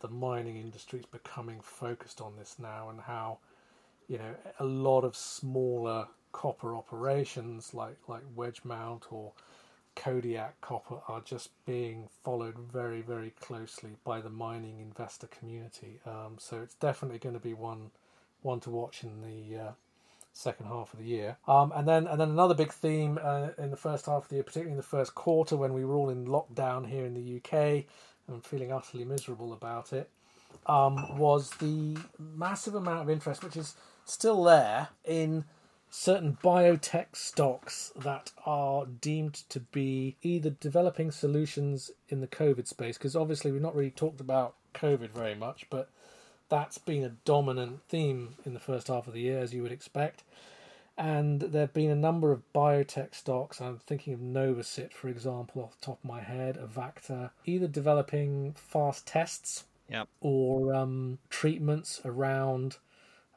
the 0.00 0.08
mining 0.08 0.56
industry 0.56 0.98
is 0.98 1.06
becoming 1.06 1.60
focused 1.62 2.20
on 2.20 2.36
this 2.36 2.56
now 2.58 2.90
and 2.90 3.00
how 3.00 3.38
you 4.08 4.18
know 4.18 4.34
a 4.58 4.64
lot 4.64 5.02
of 5.02 5.16
smaller 5.16 6.06
copper 6.32 6.74
operations 6.74 7.74
like 7.74 7.96
like 8.08 8.22
Wedgemount 8.36 9.04
or 9.10 9.32
Kodiak 9.94 10.60
Copper 10.60 10.96
are 11.08 11.20
just 11.20 11.50
being 11.64 12.08
followed 12.24 12.58
very 12.58 13.00
very 13.00 13.30
closely 13.30 13.90
by 14.04 14.20
the 14.20 14.30
mining 14.30 14.80
investor 14.80 15.28
community. 15.28 16.00
Um, 16.06 16.36
so 16.38 16.60
it's 16.62 16.74
definitely 16.74 17.18
going 17.18 17.34
to 17.34 17.40
be 17.40 17.54
one 17.54 17.90
one 18.42 18.60
to 18.60 18.70
watch 18.70 19.04
in 19.04 19.22
the 19.22 19.58
uh, 19.58 19.72
second 20.32 20.66
half 20.66 20.92
of 20.92 20.98
the 20.98 21.06
year. 21.06 21.36
Um, 21.46 21.72
and 21.74 21.88
then 21.88 22.06
and 22.06 22.20
then 22.20 22.30
another 22.30 22.54
big 22.54 22.72
theme 22.72 23.18
uh, 23.22 23.50
in 23.56 23.70
the 23.70 23.76
first 23.76 24.06
half 24.06 24.24
of 24.24 24.28
the 24.28 24.36
year, 24.36 24.44
particularly 24.44 24.72
in 24.72 24.76
the 24.76 24.82
first 24.82 25.14
quarter 25.14 25.56
when 25.56 25.72
we 25.72 25.84
were 25.84 25.94
all 25.94 26.10
in 26.10 26.26
lockdown 26.26 26.86
here 26.88 27.06
in 27.06 27.14
the 27.14 27.36
UK 27.36 27.84
and 28.26 28.44
feeling 28.44 28.72
utterly 28.72 29.04
miserable 29.04 29.52
about 29.52 29.92
it, 29.92 30.10
um, 30.66 31.18
was 31.18 31.50
the 31.60 31.96
massive 32.18 32.74
amount 32.74 33.02
of 33.02 33.10
interest, 33.10 33.44
which 33.44 33.56
is 33.56 33.76
still 34.04 34.44
there 34.44 34.88
in 35.04 35.44
certain 35.90 36.36
biotech 36.42 37.14
stocks 37.14 37.92
that 37.94 38.32
are 38.44 38.84
deemed 38.86 39.34
to 39.48 39.60
be 39.60 40.16
either 40.22 40.50
developing 40.50 41.10
solutions 41.10 41.90
in 42.08 42.20
the 42.20 42.26
COVID 42.26 42.66
space, 42.66 42.98
because 42.98 43.14
obviously 43.14 43.52
we've 43.52 43.62
not 43.62 43.76
really 43.76 43.90
talked 43.90 44.20
about 44.20 44.54
COVID 44.74 45.10
very 45.10 45.36
much, 45.36 45.66
but 45.70 45.88
that's 46.48 46.78
been 46.78 47.04
a 47.04 47.10
dominant 47.24 47.80
theme 47.88 48.34
in 48.44 48.54
the 48.54 48.60
first 48.60 48.88
half 48.88 49.06
of 49.06 49.14
the 49.14 49.20
year, 49.20 49.38
as 49.38 49.54
you 49.54 49.62
would 49.62 49.72
expect. 49.72 50.24
And 50.98 51.40
there 51.40 51.62
have 51.62 51.72
been 51.74 51.90
a 51.90 51.96
number 51.96 52.30
of 52.32 52.42
biotech 52.54 53.14
stocks. 53.14 53.60
I'm 53.60 53.78
thinking 53.78 54.14
of 54.14 54.20
Novacyt, 54.20 54.92
for 54.92 55.08
example, 55.08 55.62
off 55.62 55.78
the 55.80 55.86
top 55.86 55.98
of 56.02 56.08
my 56.08 56.20
head, 56.20 56.56
Avacta, 56.56 57.30
either 57.46 57.66
developing 57.66 58.52
fast 58.56 59.06
tests 59.06 59.64
yep. 59.88 60.08
or 60.20 60.74
um, 60.74 61.18
treatments 61.30 62.00
around 62.04 62.76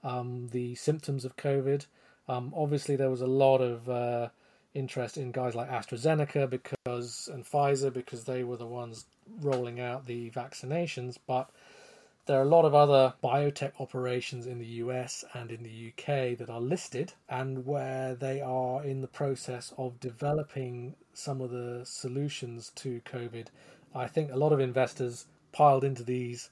um, 0.07 0.47
the 0.51 0.73
symptoms 0.75 1.25
of 1.25 1.36
COVID. 1.36 1.86
Um, 2.29 2.53
obviously, 2.55 2.95
there 2.95 3.10
was 3.10 3.21
a 3.21 3.27
lot 3.27 3.60
of 3.60 3.89
uh, 3.89 4.29
interest 4.73 5.17
in 5.17 5.32
guys 5.32 5.53
like 5.53 5.69
AstraZeneca 5.69 6.49
because 6.49 7.29
and 7.32 7.43
Pfizer 7.45 7.91
because 7.91 8.23
they 8.23 8.43
were 8.43 8.58
the 8.58 8.65
ones 8.65 9.05
rolling 9.41 9.82
out 9.82 10.05
the 10.05 10.29
vaccinations, 10.32 11.17
but 11.27 11.49
there 12.25 12.39
are 12.39 12.43
a 12.43 12.55
lot 12.55 12.63
of 12.65 12.75
other 12.75 13.13
biotech 13.23 13.73
operations 13.79 14.47
in 14.47 14.60
the 14.60 14.65
US 14.84 15.25
and 15.34 15.51
in 15.51 15.63
the 15.63 15.91
UK 15.91 16.38
that 16.38 16.49
are 16.49 16.62
listed 16.62 17.13
and 17.29 17.65
where 17.65 18.15
they 18.15 18.39
are 18.39 18.84
in 18.84 19.01
the 19.01 19.08
process 19.08 19.73
of 19.77 19.99
developing 19.99 20.95
some 21.13 21.41
of 21.41 21.51
the 21.51 21.82
solutions 21.86 22.71
to 22.75 23.01
COVID. 23.05 23.47
I 23.95 24.08
think 24.08 24.32
a 24.32 24.38
lot 24.38 24.53
of 24.53 24.60
investors 24.60 25.25
piled 25.51 25.84
into 25.84 26.03
these 26.03 26.49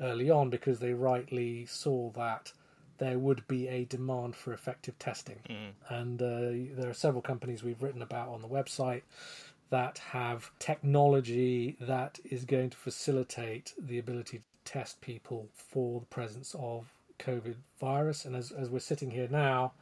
early 0.00 0.30
on 0.30 0.50
because 0.50 0.78
they 0.80 0.92
rightly 0.92 1.66
saw 1.66 2.10
that 2.10 2.52
there 2.98 3.18
would 3.18 3.46
be 3.48 3.68
a 3.68 3.84
demand 3.84 4.36
for 4.36 4.52
effective 4.52 4.98
testing. 4.98 5.38
Mm. 5.48 5.72
And 5.88 6.22
uh, 6.22 6.80
there 6.80 6.90
are 6.90 6.94
several 6.94 7.22
companies 7.22 7.62
we've 7.62 7.82
written 7.82 8.02
about 8.02 8.28
on 8.28 8.42
the 8.42 8.48
website 8.48 9.02
that 9.70 9.98
have 9.98 10.50
technology 10.58 11.76
that 11.80 12.18
is 12.24 12.44
going 12.44 12.70
to 12.70 12.76
facilitate 12.76 13.74
the 13.78 13.98
ability 13.98 14.38
to 14.38 14.44
test 14.72 15.00
people 15.00 15.48
for 15.54 16.00
the 16.00 16.06
presence 16.06 16.54
of 16.58 16.92
COVID 17.18 17.56
virus. 17.80 18.24
And 18.24 18.36
as, 18.36 18.52
as 18.52 18.68
we're 18.70 18.78
sitting 18.78 19.10
here 19.10 19.28
now, 19.30 19.72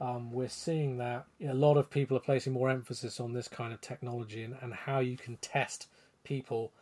um, 0.00 0.30
we're 0.30 0.48
seeing 0.48 0.98
that 0.98 1.26
a 1.44 1.54
lot 1.54 1.76
of 1.76 1.90
people 1.90 2.16
are 2.16 2.20
placing 2.20 2.52
more 2.52 2.70
emphasis 2.70 3.20
on 3.20 3.32
this 3.32 3.48
kind 3.48 3.72
of 3.72 3.80
technology 3.80 4.42
and, 4.42 4.56
and 4.60 4.72
how 4.72 5.00
you 5.00 5.16
can 5.16 5.36
test 5.38 5.88
people 6.24 6.72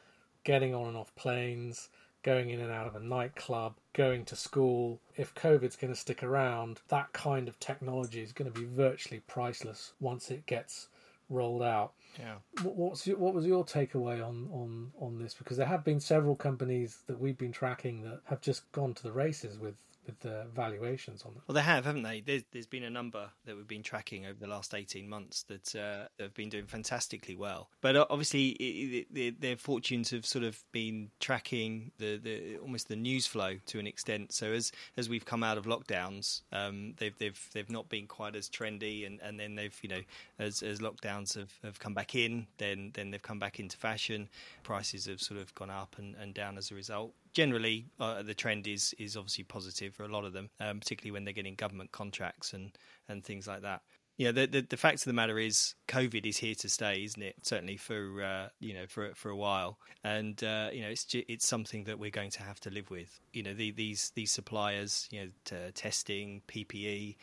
getting 0.44 0.75
on 0.75 0.88
and 0.88 0.96
off 0.96 1.14
planes, 1.16 1.88
going 2.27 2.51
in 2.51 2.61
and 2.61 2.73
out 2.73 2.89
of 2.89 2.97
a 2.97 3.01
nightclub, 3.01 3.77
going 3.93 4.25
to 4.25 4.35
school. 4.35 5.01
If 5.17 5.33
COVID's 5.37 5.77
going 5.77 5.93
to 5.95 5.99
stick 5.99 6.25
around, 6.25 6.81
that 6.89 7.12
kind 7.12 7.49
of 7.49 7.59
technology 7.61 8.21
is 8.21 8.33
going 8.33 8.53
to 8.53 8.61
be 8.61 8.67
virtually 8.67 9.23
priceless 9.29 9.93
once 10.01 10.33
it 10.33 10.45
gets 10.45 10.89
rolled 11.31 11.62
out. 11.62 11.93
Yeah. 12.19 12.35
What's 12.65 13.07
your, 13.07 13.17
what 13.19 13.33
was 13.33 13.47
your 13.47 13.65
takeaway 13.65 14.27
on, 14.27 14.49
on, 14.53 14.91
on 15.01 15.19
this? 15.21 15.35
Because 15.35 15.57
there 15.57 15.67
have 15.67 15.85
been 15.85 16.01
several 16.01 16.35
companies 16.35 16.99
that 17.07 17.21
we've 17.21 17.39
been 17.39 17.53
tracking 17.53 18.03
that 18.03 18.21
have 18.25 18.41
just 18.41 18.71
gone 18.73 18.93
to 18.95 19.03
the 19.05 19.12
races 19.12 19.59
with 19.59 19.77
with 20.07 20.21
the 20.21 20.47
valuations 20.55 21.23
on 21.23 21.35
them. 21.35 21.42
Well, 21.47 21.55
they 21.55 21.62
have, 21.62 21.85
haven't 21.85 22.03
they? 22.03 22.21
There's, 22.21 22.45
there's 22.53 22.66
been 22.66 22.85
a 22.85 22.90
number 22.90 23.31
that 23.45 23.57
we've 23.57 23.66
been 23.66 23.83
tracking 23.83 24.27
over 24.27 24.38
the 24.38 24.47
last 24.47 24.75
18 24.75 25.09
months 25.09 25.45
that 25.45 25.75
uh, 25.75 26.09
have 26.21 26.35
been 26.35 26.49
doing 26.49 26.66
fantastically 26.66 27.37
well. 27.37 27.69
But 27.81 27.97
uh, 27.97 28.07
obviously, 28.11 28.49
it, 28.51 29.07
it, 29.14 29.40
their 29.40 29.57
fortunes 29.57 30.11
have 30.11 30.25
sort 30.25 30.45
of 30.45 30.62
been 30.73 31.11
tracking 31.21 31.92
the, 31.99 32.16
the 32.16 32.57
almost 32.59 32.88
the 32.88 32.97
news 32.97 33.27
flow 33.27 33.57
to 33.66 33.79
an 33.79 33.87
extent. 33.87 34.33
So 34.33 34.53
as 34.53 34.73
as 34.97 35.09
we've 35.09 35.25
come 35.25 35.42
out 35.42 35.59
of 35.59 35.66
lockdowns, 35.66 36.42
um, 36.53 36.95
they've 36.99 37.16
they've 37.19 37.51
they've 37.53 37.71
not 37.71 37.88
been 37.88 38.07
quite 38.07 38.37
as 38.37 38.49
trendy, 38.49 39.07
and, 39.07 39.21
and 39.23 39.38
then 39.38 39.55
they've 39.55 39.77
you 39.83 39.88
know 39.88 40.01
as 40.38 40.62
as 40.62 40.81
lockdowns 40.81 41.37
have, 41.37 41.53
have 41.62 41.79
come 41.79 41.95
back 41.95 42.14
in, 42.14 42.47
then 42.59 42.90
then 42.95 43.11
they've 43.11 43.23
come 43.23 43.38
back 43.38 43.61
into 43.61 43.77
fashion. 43.77 44.29
Prices 44.62 45.07
have 45.07 45.21
sort 45.21 45.40
of 45.40 45.55
gone 45.55 45.71
up 45.71 45.97
and, 45.99 46.14
and 46.16 46.35
down 46.35 46.59
as 46.59 46.71
a 46.71 46.75
result 46.75 47.12
generally 47.37 47.85
uh, 48.01 48.22
the 48.22 48.35
trend 48.35 48.66
is 48.66 48.94
is 48.99 49.14
obviously 49.14 49.44
positive 49.44 49.94
for 49.94 50.05
a 50.05 50.09
lot 50.09 50.25
of 50.25 50.33
them, 50.33 50.49
um, 50.59 50.81
particularly 50.81 51.12
when 51.12 51.25
they're 51.25 51.35
getting 51.35 51.55
government 51.55 51.92
contracts 51.92 52.55
and 52.55 52.72
and 53.09 53.22
things 53.22 53.46
like 53.46 53.61
that. 53.61 53.83
Yeah, 54.16 54.33
the, 54.33 54.46
the, 54.46 54.62
the 54.62 54.79
fact 54.79 55.01
of 55.01 55.05
the 55.05 55.12
matter 55.12 55.38
is, 55.38 55.75
COVID 55.88 56.25
is 56.25 56.38
here 56.38 56.55
to 56.55 56.70
stay, 56.70 57.05
isn't 57.05 57.22
it? 57.22 57.35
Certainly 57.42 57.77
for 57.77 58.22
uh, 58.22 58.49
you 58.59 58.72
know 58.72 58.87
for 58.88 59.12
for 59.14 59.29
a 59.29 59.37
while, 59.37 59.79
and 60.03 60.42
uh, 60.42 60.70
you 60.72 60.81
know 60.81 60.88
it's 60.88 61.07
it's 61.12 61.46
something 61.46 61.85
that 61.85 61.99
we're 61.99 62.11
going 62.11 62.31
to 62.31 62.42
have 62.42 62.59
to 62.61 62.70
live 62.70 62.90
with. 62.90 63.20
You 63.35 63.42
know 63.42 63.53
the, 63.53 63.70
these 63.70 64.12
these 64.14 64.33
suppliers, 64.33 65.07
you 65.11 65.20
know, 65.20 65.70
testing, 65.75 66.40
PPE, 66.49 67.16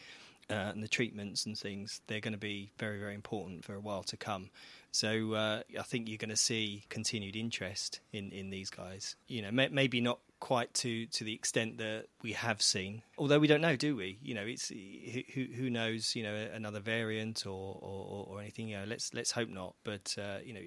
uh, 0.52 0.54
and 0.54 0.84
the 0.84 0.88
treatments 0.88 1.48
and 1.48 1.58
things, 1.58 2.02
they're 2.06 2.20
going 2.20 2.34
to 2.34 2.38
be 2.40 2.72
very 2.78 3.00
very 3.00 3.16
important 3.16 3.66
for 3.66 3.74
a 3.74 3.80
while 3.80 4.04
to 4.04 4.18
come. 4.18 4.52
So 4.94 5.34
uh, 5.34 5.62
I 5.78 5.82
think 5.82 6.08
you're 6.08 6.20
going 6.20 6.30
to 6.30 6.36
see 6.36 6.84
continued 6.90 7.36
interest 7.36 8.00
in, 8.12 8.32
in 8.32 8.52
these 8.52 8.70
guys. 8.70 9.16
You 9.28 9.42
know, 9.42 9.52
may, 9.52 9.68
maybe 9.70 10.02
not 10.02 10.20
quite 10.40 10.72
to, 10.76 11.08
to 11.08 11.24
the 11.24 11.34
extent 11.34 11.80
that 11.80 12.06
we 12.22 12.34
have 12.34 12.62
seen, 12.62 13.02
although 13.18 13.40
we 13.40 13.48
don't 13.48 13.62
know, 13.62 13.76
do 13.76 13.96
we? 13.96 14.20
You 14.22 14.36
know, 14.36 14.44
it's 14.46 14.70
who 14.70 15.46
who 15.56 15.72
knows? 15.72 16.16
You 16.16 16.22
know, 16.22 16.36
another 16.54 16.80
variant 16.80 17.48
or, 17.48 17.80
or, 17.82 18.28
or 18.30 18.40
anything. 18.40 18.68
You 18.68 18.78
know, 18.78 18.86
let's 18.86 19.16
let's 19.16 19.32
hope 19.32 19.50
not. 19.50 19.74
But 19.84 20.16
uh, 20.16 20.38
you 20.46 20.54
know, 20.54 20.62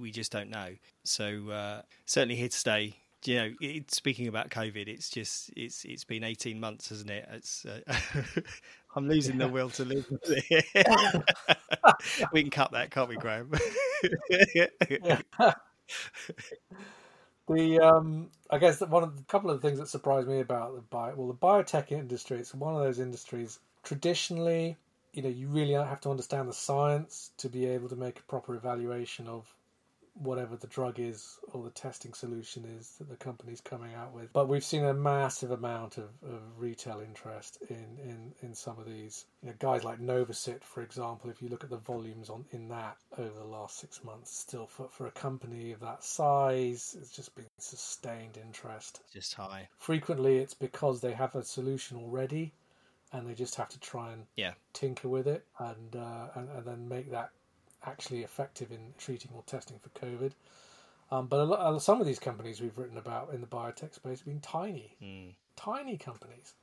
we 0.00 0.10
just 0.10 0.32
don't 0.32 0.50
know. 0.50 0.74
So 1.04 1.48
uh, 1.50 1.82
certainly 2.04 2.34
here 2.34 2.48
to 2.48 2.56
stay 2.56 2.96
you 3.24 3.36
know, 3.36 3.50
it, 3.60 3.90
speaking 3.90 4.28
about 4.28 4.50
COVID, 4.50 4.86
it's 4.86 5.10
just 5.10 5.50
it's 5.56 5.84
it's 5.84 6.04
been 6.04 6.22
eighteen 6.22 6.60
months, 6.60 6.90
hasn't 6.90 7.10
it? 7.10 7.28
It's 7.32 7.66
uh, 7.66 7.80
I'm 8.94 9.08
losing 9.08 9.38
the 9.38 9.48
will 9.48 9.70
to 9.70 9.84
live. 9.84 10.06
we 12.32 12.42
can 12.42 12.50
cut 12.50 12.72
that, 12.72 12.90
can't 12.90 13.08
we, 13.08 13.16
Graham? 13.16 13.50
the 17.48 17.80
um, 17.80 18.30
I 18.50 18.58
guess 18.58 18.78
that 18.78 18.90
one 18.90 19.02
of 19.02 19.16
the 19.16 19.22
couple 19.24 19.50
of 19.50 19.60
the 19.60 19.66
things 19.66 19.78
that 19.78 19.88
surprised 19.88 20.28
me 20.28 20.40
about 20.40 20.74
the 20.74 20.82
bio, 20.82 21.14
well, 21.16 21.28
the 21.28 21.34
biotech 21.34 21.92
industry. 21.92 22.38
It's 22.38 22.54
one 22.54 22.74
of 22.74 22.82
those 22.82 22.98
industries 22.98 23.58
traditionally, 23.82 24.76
you 25.12 25.22
know, 25.22 25.28
you 25.28 25.48
really 25.48 25.72
have 25.72 26.00
to 26.02 26.10
understand 26.10 26.48
the 26.48 26.52
science 26.52 27.30
to 27.38 27.48
be 27.48 27.66
able 27.66 27.88
to 27.88 27.96
make 27.96 28.18
a 28.18 28.22
proper 28.22 28.54
evaluation 28.54 29.26
of 29.26 29.52
whatever 30.20 30.56
the 30.56 30.66
drug 30.66 30.98
is 30.98 31.38
or 31.52 31.62
the 31.62 31.70
testing 31.70 32.12
solution 32.12 32.64
is 32.78 32.94
that 32.98 33.08
the 33.08 33.16
company's 33.16 33.60
coming 33.60 33.94
out 33.94 34.12
with. 34.12 34.32
But 34.32 34.48
we've 34.48 34.64
seen 34.64 34.84
a 34.84 34.94
massive 34.94 35.50
amount 35.50 35.98
of, 35.98 36.10
of 36.22 36.40
retail 36.56 37.00
interest 37.00 37.58
in, 37.68 37.98
in, 38.02 38.32
in 38.42 38.54
some 38.54 38.78
of 38.78 38.86
these. 38.86 39.26
You 39.42 39.48
know, 39.48 39.54
guys 39.58 39.84
like 39.84 40.00
Novacyt, 40.00 40.62
for 40.62 40.82
example, 40.82 41.30
if 41.30 41.40
you 41.40 41.48
look 41.48 41.64
at 41.64 41.70
the 41.70 41.78
volumes 41.78 42.30
on 42.30 42.44
in 42.50 42.68
that 42.68 42.96
over 43.16 43.38
the 43.38 43.44
last 43.44 43.78
six 43.78 44.02
months, 44.02 44.36
still 44.36 44.66
for, 44.66 44.88
for 44.88 45.06
a 45.06 45.12
company 45.12 45.72
of 45.72 45.80
that 45.80 46.02
size, 46.02 46.96
it's 47.00 47.14
just 47.14 47.34
been 47.34 47.46
sustained 47.58 48.36
interest. 48.36 49.00
Just 49.12 49.34
high. 49.34 49.68
Frequently 49.78 50.38
it's 50.38 50.54
because 50.54 51.00
they 51.00 51.12
have 51.12 51.34
a 51.34 51.44
solution 51.44 51.96
already 51.96 52.52
and 53.12 53.26
they 53.26 53.34
just 53.34 53.54
have 53.54 53.68
to 53.70 53.80
try 53.80 54.12
and 54.12 54.24
yeah. 54.36 54.52
tinker 54.72 55.08
with 55.08 55.26
it 55.26 55.46
and, 55.58 55.96
uh, 55.96 56.28
and 56.34 56.48
and 56.50 56.66
then 56.66 56.88
make 56.88 57.10
that 57.10 57.30
actually 57.88 58.22
effective 58.22 58.70
in 58.70 58.94
treating 58.98 59.30
or 59.34 59.42
testing 59.46 59.78
for 59.78 59.90
COVID. 59.90 60.32
Um, 61.10 61.26
but 61.26 61.40
a 61.40 61.44
lot, 61.44 61.82
some 61.82 62.00
of 62.00 62.06
these 62.06 62.18
companies 62.18 62.60
we've 62.60 62.76
written 62.76 62.98
about 62.98 63.32
in 63.32 63.40
the 63.40 63.46
biotech 63.46 63.94
space 63.94 64.18
have 64.18 64.26
been 64.26 64.40
tiny, 64.40 64.94
mm. 65.02 65.32
tiny 65.56 65.96
companies 65.96 66.54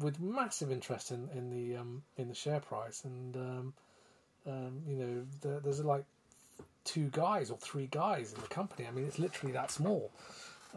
with 0.00 0.18
massive 0.20 0.72
interest 0.72 1.10
in, 1.10 1.28
in 1.34 1.50
the 1.50 1.76
um, 1.76 2.02
in 2.16 2.28
the 2.28 2.34
share 2.34 2.60
price, 2.60 3.04
and 3.04 3.36
um, 3.36 3.74
um 4.46 4.82
you 4.88 4.96
know 4.96 5.26
the, 5.42 5.60
there's 5.62 5.84
like 5.84 6.04
two 6.84 7.08
guys 7.12 7.50
or 7.50 7.58
three 7.58 7.86
guys 7.90 8.32
in 8.32 8.40
the 8.40 8.48
company. 8.48 8.86
I 8.88 8.90
mean, 8.92 9.04
it's 9.04 9.18
literally 9.18 9.52
that 9.52 9.70
small. 9.70 10.10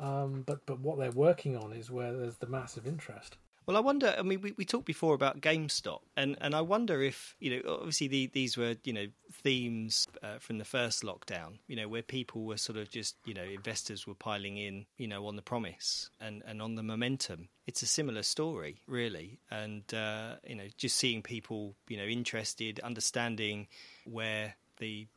Um, 0.02 0.44
but 0.46 0.66
but 0.66 0.80
what 0.80 0.98
they're 1.00 1.12
working 1.12 1.56
on 1.56 1.72
is 1.72 1.90
where 1.90 2.12
there's 2.12 2.38
the 2.38 2.48
massive 2.48 2.86
interest. 2.86 3.38
Well, 3.66 3.78
I 3.78 3.80
wonder. 3.80 4.14
I 4.18 4.22
mean, 4.24 4.42
we, 4.42 4.54
we 4.58 4.66
talked 4.66 4.86
before 4.86 5.14
about 5.14 5.40
GameStop, 5.40 6.02
and, 6.18 6.36
and 6.42 6.54
I 6.54 6.62
wonder 6.62 7.02
if 7.02 7.36
you 7.40 7.52
know, 7.52 7.76
obviously 7.76 8.08
the, 8.08 8.28
these 8.28 8.58
were 8.58 8.76
you 8.84 8.94
know 8.94 9.08
themes 9.32 10.08
uh, 10.22 10.40
from 10.40 10.58
the 10.58 10.66
first 10.66 11.04
lockdown. 11.04 11.60
You 11.68 11.78
know, 11.78 11.88
where 11.88 12.02
people 12.02 12.44
were 12.44 12.58
sort 12.58 12.78
of 12.78 12.90
just 12.90 13.16
you 13.26 13.34
know 13.34 13.44
investors 13.44 14.06
were 14.06 14.16
piling 14.16 14.58
in, 14.58 14.86
you 14.98 15.08
know, 15.08 15.26
on 15.28 15.38
the 15.38 15.42
promise 15.42 16.10
and, 16.20 16.44
and 16.46 16.62
on 16.62 16.76
the 16.76 16.84
momentum. 16.84 17.48
It's 17.66 17.82
a 17.82 17.86
similar 17.86 18.24
story, 18.24 18.82
really, 18.86 19.40
and 19.50 19.84
uh, 19.94 20.36
you 20.46 20.56
know, 20.56 20.68
just 20.78 20.98
seeing 20.98 21.22
people 21.22 21.76
you 21.88 21.98
know 21.98 22.06
interested, 22.06 22.82
understanding 22.82 23.68
where 24.06 24.56
the 24.78 25.08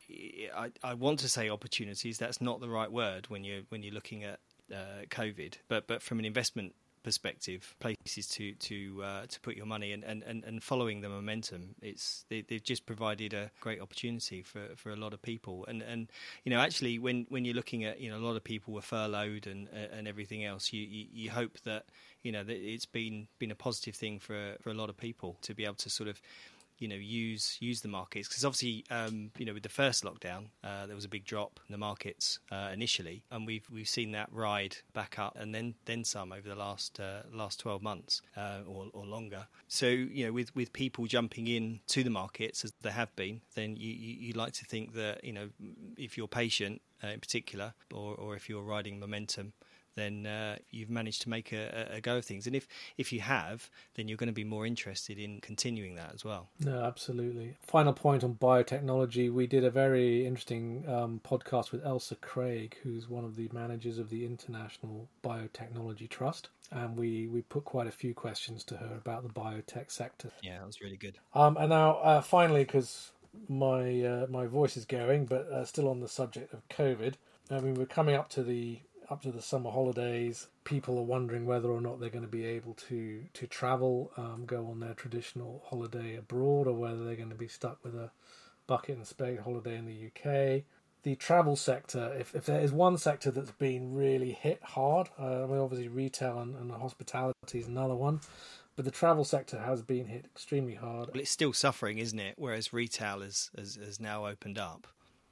I, 0.55 0.71
I 0.85 0.95
want 0.95 1.19
to 1.21 1.29
say 1.29 1.51
opportunities. 1.51 2.19
That's 2.19 2.41
not 2.41 2.61
the 2.61 2.69
right 2.69 2.91
word 2.91 3.29
when 3.29 3.43
you're 3.43 3.63
when 3.71 3.83
you're 3.83 3.95
looking 3.95 4.23
at 4.23 4.39
uh, 4.73 5.05
COVID, 5.11 5.55
but 5.69 5.89
but 5.89 6.03
from 6.03 6.21
an 6.21 6.25
investment 6.25 6.75
perspective, 7.07 7.77
places 7.79 8.27
to 8.27 8.53
to 8.55 9.01
uh, 9.05 9.27
to 9.27 9.39
put 9.39 9.55
your 9.55 9.65
money 9.65 9.93
and, 9.93 10.03
and, 10.03 10.25
and, 10.25 10.43
and 10.43 10.61
following 10.61 11.03
the 11.03 11.09
momentum. 11.09 11.77
It's 11.81 12.25
they, 12.29 12.45
have 12.51 12.65
just 12.65 12.85
provided 12.85 13.33
a 13.33 13.53
great 13.61 13.81
opportunity 13.81 14.43
for, 14.43 14.75
for 14.75 14.91
a 14.91 14.97
lot 14.97 15.15
of 15.15 15.23
people. 15.23 15.65
And 15.69 15.83
and 15.83 16.11
you 16.43 16.51
know 16.51 16.59
actually 16.59 16.99
when, 16.99 17.25
when 17.29 17.45
you're 17.45 17.55
looking 17.55 17.85
at 17.85 18.01
you 18.01 18.11
know 18.11 18.17
a 18.17 18.25
lot 18.27 18.35
of 18.35 18.43
people 18.43 18.75
were 18.75 18.83
furloughed 18.83 19.47
and 19.47 19.69
and 19.69 20.09
everything 20.09 20.45
else, 20.45 20.73
you, 20.73 20.83
you, 20.83 21.07
you 21.13 21.31
hope 21.31 21.61
that 21.61 21.85
you 22.25 22.33
know 22.33 22.43
that 22.43 22.57
it's 22.57 22.87
been 22.87 23.29
been 23.39 23.53
a 23.53 23.55
positive 23.55 23.95
thing 23.95 24.19
for 24.19 24.57
for 24.61 24.71
a 24.71 24.75
lot 24.75 24.91
of 24.91 24.97
people 24.97 25.37
to 25.43 25.55
be 25.55 25.65
able 25.65 25.77
to 25.77 25.89
sort 25.89 26.09
of 26.09 26.21
you 26.79 26.89
know 26.89 26.97
use 26.97 27.57
use 27.61 27.81
the 27.81 27.89
markets. 27.89 28.29
Because 28.29 28.45
obviously 28.45 28.85
um, 28.91 29.31
you 29.39 29.47
know 29.47 29.55
with 29.55 29.63
the 29.63 29.69
first 29.69 30.05
lockdown 30.05 30.47
uh, 30.65 30.87
there 30.87 30.95
was 30.95 31.05
a 31.05 31.09
big 31.09 31.25
drop 31.25 31.61
in 31.69 31.73
the 31.73 31.79
markets 31.79 32.39
uh, 32.51 32.71
initially. 32.73 33.23
And 33.31 33.47
we've 33.47 33.67
we've 33.71 33.89
seen 33.89 34.13
that 34.13 34.29
ride 34.33 34.77
back 34.93 35.19
up 35.19 35.37
and 35.39 35.55
then 35.55 35.75
then 35.85 36.05
some 36.05 36.33
over 36.33 36.49
the 36.49 36.55
last 36.55 37.01
uh, 37.01 37.23
last 37.33 37.61
12 37.61 37.83
months 37.83 38.23
uh, 38.37 38.61
or, 38.67 38.87
or 38.93 39.05
longer. 39.05 39.47
So 39.69 39.87
you 39.87 40.27
know 40.27 40.33
with 40.33 40.55
with 40.55 40.73
people 40.73 41.07
jumping 41.07 41.47
in 41.49 41.81
to 41.89 42.03
the 42.03 42.11
markets 42.11 42.65
as 42.65 42.73
there 42.83 42.93
have 42.93 43.15
been 43.17 43.41
then 43.55 43.77
you, 43.77 43.93
you, 43.93 44.15
you 44.29 44.33
like 44.33 44.53
to 44.55 44.65
think 44.65 44.95
that 44.95 45.25
you 45.25 45.33
know 45.33 45.49
if 45.97 46.17
you're 46.17 46.29
patient 46.29 46.83
uh, 47.03 47.09
in 47.09 47.21
particular 47.21 47.75
or 47.93 48.15
or 48.15 48.37
if 48.37 48.49
you're 48.49 48.63
riding 48.63 48.99
momentum 48.99 49.53
then 49.97 50.27
uh, 50.27 50.57
you've 50.71 50.91
managed 50.91 51.23
to 51.23 51.29
make 51.29 51.53
a, 51.53 51.89
a, 51.91 52.01
go 52.01 52.19
of 52.19 52.25
things. 52.25 52.47
And 52.47 52.55
if, 52.55 52.69
if 52.97 53.13
you 53.13 53.21
have, 53.21 53.69
then 53.95 54.09
you're 54.09 54.17
going 54.17 54.29
to 54.29 54.33
be 54.33 54.45
more 54.45 54.67
interested 54.67 55.19
in 55.19 55.41
continuing 55.41 55.97
that 55.97 56.13
as 56.15 56.25
well. 56.25 56.49
No, 56.61 56.85
absolutely. 56.85 57.57
Final 57.63 57.93
point 57.93 58.23
on 58.23 58.35
biotechnology. 58.35 59.33
We 59.33 59.47
did 59.47 59.65
a 59.65 59.71
very 59.71 60.27
interesting 60.27 60.85
um, 60.89 61.21
podcast 61.25 61.73
with 61.73 61.83
Ailsa 61.83 62.21
Craig, 62.21 62.77
who's 62.83 63.09
one 63.09 63.25
of 63.25 63.37
the 63.37 63.49
managers 63.53 63.99
of 63.99 64.11
the 64.11 64.25
International 64.25 65.09
Biotechnology 65.25 66.09
Trust. 66.09 66.51
And 66.71 66.97
we, 66.97 67.29
we 67.29 67.43
put 67.43 67.65
quite 67.65 67.87
a 67.87 67.93
few 67.93 68.13
questions 68.13 68.65
to 68.65 68.77
her 68.77 68.95
about 68.97 69.23
the 69.23 69.33
biotech 69.33 69.91
sector. 69.91 70.31
Yeah, 70.43 70.59
that 70.59 70.67
was 70.67 70.81
really 70.81 70.97
good. 70.97 71.19
Um, 71.35 71.57
and 71.57 71.71
now, 71.71 71.97
uh, 71.99 72.21
finally, 72.21 72.65
because 72.65 73.13
my 73.49 74.03
uh, 74.03 74.27
my 74.29 74.47
voice 74.47 74.77
is 74.77 74.85
going, 74.85 75.27
but 75.27 75.49
uh, 75.51 75.65
still 75.65 75.89
on 75.89 76.01
the 76.01 76.09
subject 76.09 76.53
of 76.53 76.67
COVID. 76.69 77.15
I 77.51 77.61
mean, 77.61 77.75
we're 77.75 77.87
coming 77.87 78.17
up 78.17 78.29
to 78.31 78.43
the 78.43 78.81
up 79.11 79.23
to 79.23 79.31
the 79.31 79.43
summer 79.43 79.71
holidays, 79.71 80.49
people 80.65 80.99
are 80.99 81.03
wondering 81.03 81.47
whether 81.47 81.71
or 81.71 81.81
not 81.81 82.01
they're 82.01 82.11
going 82.11 82.25
to 82.25 82.31
be 82.31 82.45
able 82.45 82.75
to 82.75 83.23
to 83.35 83.47
travel, 83.47 84.13
um, 84.17 84.45
go 84.47 84.67
on 84.67 84.81
their 84.81 84.95
traditional 84.95 85.63
holiday 85.67 86.17
abroad, 86.17 86.67
or 86.67 86.73
whether 86.73 87.05
they're 87.05 87.17
going 87.17 87.31
to 87.31 87.35
be 87.35 87.49
stuck 87.49 87.79
with 87.85 87.95
a 87.95 88.11
bucket 88.67 88.97
and 88.97 89.07
spade 89.07 89.41
holiday 89.41 89.77
in 89.77 89.87
the 89.87 90.07
UK. 90.07 90.63
The 91.03 91.15
travel 91.15 91.55
sector, 91.55 92.13
if, 92.19 92.35
if 92.35 92.47
there 92.47 92.61
is 92.61 92.73
one 92.73 92.99
sector 92.99 93.31
that's 93.31 93.53
been 93.53 93.95
really 93.95 94.33
hit 94.33 94.61
hard, 94.63 95.09
uh, 95.21 95.45
I 95.45 95.47
mean, 95.47 95.59
obviously 95.59 95.87
retail 95.87 96.41
and, 96.41 96.57
and 96.57 96.73
hospitality 96.73 97.61
is 97.61 97.69
another 97.69 97.95
one, 97.95 98.21
but 98.75 98.85
the 98.85 98.91
travel 98.91 99.23
sector 99.23 99.61
has 99.61 99.83
been 99.83 100.07
hit 100.07 100.25
extremely 100.35 100.75
hard. 100.75 101.11
Well, 101.13 101.21
it's 101.21 101.31
still 101.31 101.53
suffering, 101.53 101.99
isn't 101.99 102.19
it? 102.19 102.35
Whereas 102.37 102.73
retail 102.73 103.21
has, 103.21 103.51
has, 103.57 103.77
has 103.77 104.01
now 104.01 104.27
opened 104.27 104.59
up. 104.59 104.89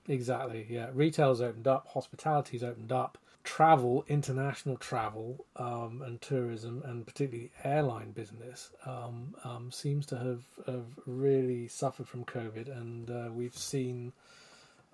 Exactly, 0.07 0.67
yeah. 0.69 0.91
Retail's 0.93 1.41
opened 1.41 1.67
up, 1.67 1.89
hospitality's 1.89 2.63
opened 2.63 2.93
up, 2.93 3.19
travel, 3.45 4.05
international 4.09 4.77
travel, 4.77 5.45
um, 5.57 6.03
and 6.03 6.21
tourism, 6.21 6.83
and 6.85 7.07
particularly 7.07 7.51
airline 7.63 8.11
business, 8.11 8.71
um, 8.87 9.35
um, 9.45 9.71
seems 9.71 10.07
to 10.07 10.19
have, 10.19 10.43
have 10.67 10.87
really 11.07 11.69
suffered 11.69 12.09
from 12.09 12.25
COVID, 12.25 12.75
and 12.75 13.11
uh, 13.11 13.29
we've 13.33 13.57
seen 13.57 14.13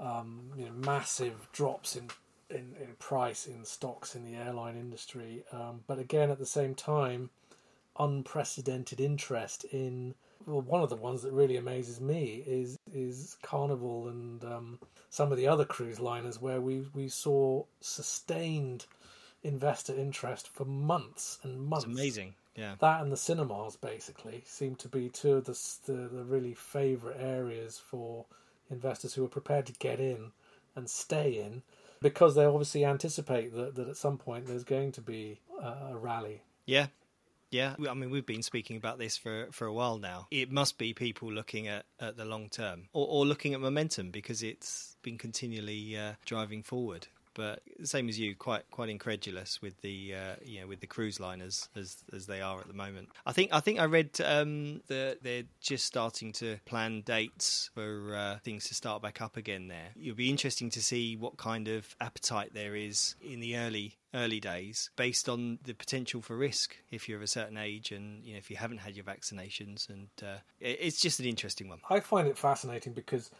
um, 0.00 0.50
you 0.56 0.66
know, 0.66 0.72
massive 0.72 1.48
drops 1.52 1.96
in, 1.96 2.08
in, 2.50 2.74
in 2.80 2.94
price 2.98 3.46
in 3.46 3.64
stocks 3.64 4.16
in 4.16 4.24
the 4.24 4.36
airline 4.36 4.76
industry. 4.76 5.44
Um, 5.52 5.80
but 5.86 5.98
again, 5.98 6.30
at 6.30 6.38
the 6.38 6.46
same 6.46 6.74
time, 6.74 7.30
unprecedented 7.98 9.00
interest 9.00 9.64
in 9.64 10.14
well, 10.46 10.60
one 10.60 10.82
of 10.82 10.90
the 10.90 10.96
ones 10.96 11.22
that 11.22 11.32
really 11.32 11.56
amazes 11.56 12.00
me 12.00 12.42
is 12.46 12.78
is 12.92 13.36
Carnival 13.42 14.08
and 14.08 14.44
um, 14.44 14.78
some 15.08 15.30
of 15.32 15.38
the 15.38 15.46
other 15.46 15.64
cruise 15.64 16.00
liners 16.00 16.40
where 16.40 16.60
we 16.60 16.84
we 16.94 17.08
saw 17.08 17.64
sustained 17.80 18.86
investor 19.42 19.94
interest 19.94 20.48
for 20.48 20.64
months 20.64 21.38
and 21.42 21.60
months. 21.60 21.86
It's 21.86 21.94
amazing. 21.94 22.34
Yeah. 22.56 22.74
That 22.80 23.02
and 23.02 23.12
the 23.12 23.16
cinemas 23.16 23.76
basically 23.76 24.42
seem 24.46 24.74
to 24.76 24.88
be 24.88 25.08
two 25.08 25.34
of 25.34 25.44
the, 25.44 25.58
the, 25.86 26.08
the 26.08 26.24
really 26.24 26.54
favourite 26.54 27.18
areas 27.18 27.78
for 27.78 28.26
investors 28.70 29.14
who 29.14 29.24
are 29.24 29.28
prepared 29.28 29.66
to 29.66 29.72
get 29.74 30.00
in 30.00 30.32
and 30.76 30.88
stay 30.88 31.38
in 31.38 31.62
because 32.02 32.34
they 32.34 32.44
obviously 32.44 32.84
anticipate 32.84 33.54
that, 33.54 33.74
that 33.76 33.88
at 33.88 33.96
some 33.96 34.18
point 34.18 34.46
there's 34.46 34.64
going 34.64 34.92
to 34.92 35.00
be 35.00 35.40
a 35.62 35.96
rally. 35.96 36.42
Yeah, 36.66 36.86
yeah, 37.50 37.74
I 37.88 37.94
mean, 37.94 38.10
we've 38.10 38.26
been 38.26 38.42
speaking 38.42 38.76
about 38.76 38.98
this 38.98 39.16
for, 39.16 39.48
for 39.50 39.66
a 39.66 39.72
while 39.72 39.98
now. 39.98 40.26
It 40.30 40.50
must 40.50 40.78
be 40.78 40.94
people 40.94 41.32
looking 41.32 41.68
at, 41.68 41.84
at 41.98 42.16
the 42.16 42.24
long 42.24 42.48
term 42.48 42.88
or, 42.92 43.06
or 43.08 43.26
looking 43.26 43.54
at 43.54 43.60
momentum 43.60 44.10
because 44.10 44.42
it's 44.42 44.96
been 45.02 45.18
continually 45.18 45.96
uh, 45.96 46.12
driving 46.24 46.62
forward 46.62 47.08
but 47.34 47.62
the 47.78 47.86
same 47.86 48.08
as 48.08 48.18
you, 48.18 48.34
quite 48.34 48.70
quite 48.70 48.88
incredulous 48.88 49.62
with 49.62 49.80
the 49.80 50.14
uh, 50.14 50.34
you 50.44 50.60
know 50.60 50.66
with 50.66 50.80
the 50.80 50.86
cruise 50.86 51.20
liners 51.20 51.68
as 51.76 51.96
as 52.12 52.26
they 52.26 52.40
are 52.40 52.60
at 52.60 52.66
the 52.66 52.74
moment. 52.74 53.08
I 53.24 53.32
think 53.32 53.50
I 53.52 53.60
think 53.60 53.80
I 53.80 53.84
read 53.84 54.20
um, 54.24 54.82
that 54.88 55.18
they're 55.22 55.44
just 55.60 55.86
starting 55.86 56.32
to 56.34 56.58
plan 56.64 57.02
dates 57.02 57.70
for 57.74 58.14
uh, 58.14 58.38
things 58.40 58.68
to 58.68 58.74
start 58.74 59.02
back 59.02 59.20
up 59.20 59.36
again. 59.36 59.68
There, 59.68 59.90
it'll 60.00 60.16
be 60.16 60.30
interesting 60.30 60.70
to 60.70 60.82
see 60.82 61.16
what 61.16 61.36
kind 61.36 61.68
of 61.68 61.94
appetite 62.00 62.52
there 62.54 62.74
is 62.74 63.14
in 63.22 63.40
the 63.40 63.56
early 63.56 63.96
early 64.14 64.40
days 64.40 64.90
based 64.96 65.28
on 65.28 65.58
the 65.64 65.72
potential 65.72 66.20
for 66.20 66.36
risk 66.36 66.76
if 66.90 67.08
you're 67.08 67.18
of 67.18 67.22
a 67.22 67.28
certain 67.28 67.56
age 67.56 67.92
and 67.92 68.24
you 68.24 68.32
know 68.32 68.38
if 68.38 68.50
you 68.50 68.56
haven't 68.56 68.78
had 68.78 68.94
your 68.96 69.04
vaccinations 69.04 69.88
and 69.88 70.08
uh, 70.22 70.36
it's 70.60 71.00
just 71.00 71.20
an 71.20 71.26
interesting 71.26 71.68
one 71.68 71.78
i 71.88 72.00
find 72.00 72.26
it 72.26 72.36
fascinating 72.36 72.92
because 72.92 73.30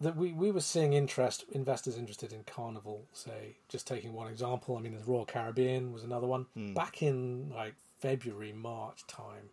that 0.00 0.16
we, 0.16 0.32
we 0.32 0.50
were 0.50 0.60
seeing 0.60 0.92
interest 0.92 1.44
investors 1.52 1.96
interested 1.96 2.32
in 2.32 2.44
Carnival, 2.44 3.06
say, 3.12 3.56
just 3.68 3.86
taking 3.86 4.12
one 4.12 4.28
example. 4.28 4.76
I 4.76 4.80
mean, 4.80 4.92
there's 4.92 5.06
Royal 5.06 5.24
Caribbean 5.24 5.92
was 5.92 6.04
another 6.04 6.26
one 6.26 6.46
mm. 6.56 6.74
back 6.74 7.02
in 7.02 7.50
like 7.54 7.74
February, 7.98 8.52
March 8.52 9.06
time, 9.06 9.50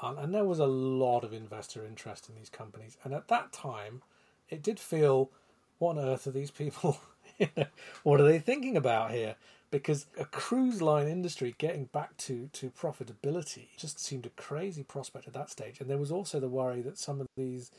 and, 0.00 0.18
and 0.18 0.34
there 0.34 0.44
was 0.44 0.60
a 0.60 0.66
lot 0.66 1.24
of 1.24 1.32
investor 1.32 1.84
interest 1.84 2.28
in 2.28 2.36
these 2.36 2.48
companies. 2.48 2.96
And 3.02 3.12
at 3.12 3.28
that 3.28 3.52
time, 3.52 4.02
it 4.48 4.62
did 4.62 4.78
feel, 4.78 5.30
what 5.78 5.98
on 5.98 6.04
earth 6.04 6.26
are 6.26 6.32
these 6.32 6.50
people? 6.50 7.00
what 8.02 8.20
are 8.20 8.24
they 8.24 8.38
thinking 8.38 8.76
about 8.76 9.10
here? 9.10 9.34
Because 9.72 10.06
a 10.18 10.24
cruise 10.26 10.80
line 10.80 11.08
industry 11.08 11.56
getting 11.58 11.86
back 11.86 12.16
to, 12.18 12.48
to 12.52 12.70
profitability 12.70 13.68
just 13.76 13.98
seemed 13.98 14.26
a 14.26 14.30
crazy 14.30 14.84
prospect 14.84 15.26
at 15.26 15.34
that 15.34 15.50
stage. 15.50 15.80
And 15.80 15.90
there 15.90 15.98
was 15.98 16.12
also 16.12 16.38
the 16.38 16.48
worry 16.48 16.82
that 16.82 16.98
some 16.98 17.20
of 17.20 17.26
these 17.36 17.72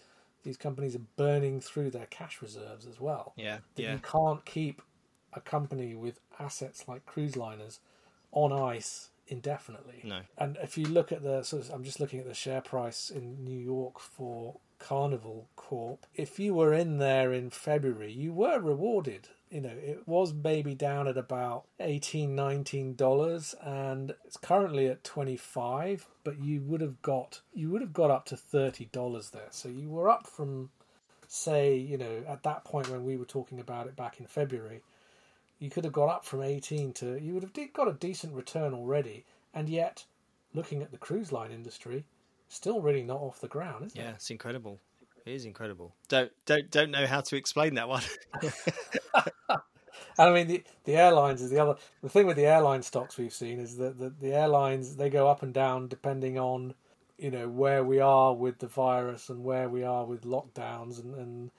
these 0.44 0.58
companies 0.58 0.94
are 0.94 1.06
burning 1.16 1.62
through 1.62 1.90
their 1.90 2.08
cash 2.08 2.42
reserves 2.42 2.86
as 2.86 3.00
well. 3.00 3.32
Yeah, 3.38 3.60
That 3.76 3.82
yeah. 3.82 3.94
you 3.94 4.00
can't 4.00 4.44
keep 4.44 4.82
a 5.32 5.40
company 5.40 5.96
with 5.96 6.20
assets 6.38 6.86
like 6.86 7.06
cruise 7.06 7.38
liners 7.38 7.80
on 8.34 8.52
ice 8.52 9.12
indefinitely. 9.28 10.02
No. 10.04 10.20
And 10.38 10.58
if 10.62 10.78
you 10.78 10.86
look 10.86 11.14
at 11.14 11.24
the 11.24 11.44
sort 11.44 11.64
of, 11.64 11.70
I'm 11.72 11.86
just 11.86 12.02
looking 12.02 12.20
at 12.20 12.26
the 12.26 12.34
share 12.34 12.60
price 12.60 13.10
in 13.10 13.44
New 13.46 13.58
York 13.58 14.00
for 14.00 14.58
Carnival 14.80 15.48
Corp. 15.56 16.06
If 16.14 16.40
you 16.40 16.54
were 16.54 16.74
in 16.74 16.98
there 16.98 17.32
in 17.32 17.50
February, 17.50 18.12
you 18.12 18.34
were 18.34 18.60
rewarded. 18.60 19.30
You 19.54 19.62
know, 19.62 19.70
it 19.70 20.08
was 20.08 20.34
maybe 20.34 20.74
down 20.74 21.08
at 21.08 21.16
about 21.16 21.66
18 21.80 22.34
19 22.34 22.96
dollars 22.96 23.54
and 23.62 24.16
it's 24.26 24.36
currently 24.36 24.88
at 24.88 25.04
25, 25.04 26.08
but 26.24 26.42
you 26.42 26.62
would 26.62 26.82
have 26.82 27.04
got 27.04 27.42
you 27.54 27.70
would 27.70 27.82
have 27.82 27.94
got 27.94 28.10
up 28.10 28.26
to 28.26 28.38
30 28.38 28.86
dollars 28.86 29.30
there. 29.30 29.50
So 29.52 29.70
you 29.70 29.90
were 29.90 30.10
up 30.10 30.26
from 30.26 30.72
say, 31.28 31.76
you 31.76 32.00
know, 32.00 32.24
at 32.28 32.42
that 32.44 32.64
point 32.64 32.90
when 32.90 33.06
we 33.06 33.16
were 33.16 33.26
talking 33.26 33.60
about 33.60 33.86
it 33.86 33.96
back 33.96 34.20
in 34.20 34.26
February, 34.26 34.82
you 35.60 35.70
could 35.70 35.84
have 35.84 35.94
got 35.94 36.10
up 36.10 36.26
from 36.26 36.42
18 36.42 36.92
to 36.94 37.20
you 37.22 37.36
would 37.36 37.44
have 37.44 37.74
got 37.74 37.88
a 37.88 37.94
decent 37.94 38.34
return 38.34 38.74
already 38.74 39.24
and 39.54 39.70
yet 39.70 40.06
looking 40.56 40.82
at 40.82 40.92
the 40.92 40.98
cruise 40.98 41.32
line 41.32 41.52
industry 41.52 42.06
still 42.48 42.82
really 42.82 43.04
not 43.04 43.22
off 43.22 43.40
the 43.40 43.48
ground 43.48 43.92
Yeah, 43.94 44.10
it 44.10 44.16
it's 44.16 44.32
incredible. 44.32 44.80
It 45.26 45.34
is 45.34 45.46
incredible. 45.46 45.94
Don't 46.10 46.32
don't 46.46 46.70
don't 46.70 46.92
know 46.92 47.08
how 47.08 47.22
to 47.22 47.36
explain 47.36 47.76
that 47.76 47.88
one. 47.88 48.04
i 50.18 50.32
mean 50.32 50.48
the, 50.48 50.64
the 50.86 50.96
airlines 50.96 51.42
is 51.42 51.50
the 51.50 51.60
other 51.60 51.76
the 52.02 52.10
thing 52.10 52.28
with 52.28 52.38
the 52.38 52.46
airline 52.46 52.82
stocks 52.82 53.18
we've 53.18 53.34
seen 53.34 53.60
is 53.60 53.78
that 53.78 53.98
the, 53.98 54.10
the 54.22 54.34
airlines 54.34 54.96
they 54.96 55.10
go 55.10 55.28
up 55.28 55.44
and 55.44 55.54
down 55.54 55.88
depending 55.88 56.38
on 56.38 56.74
you 57.18 57.32
know 57.32 57.48
where 57.48 57.84
we 57.84 58.00
are 58.00 58.34
with 58.34 58.60
the 58.60 58.68
virus 58.68 59.30
and 59.30 59.44
where 59.44 59.70
we 59.70 59.84
are 59.84 60.06
with 60.06 60.24
lockdowns 60.24 61.02
and, 61.02 61.16
and 61.16 61.52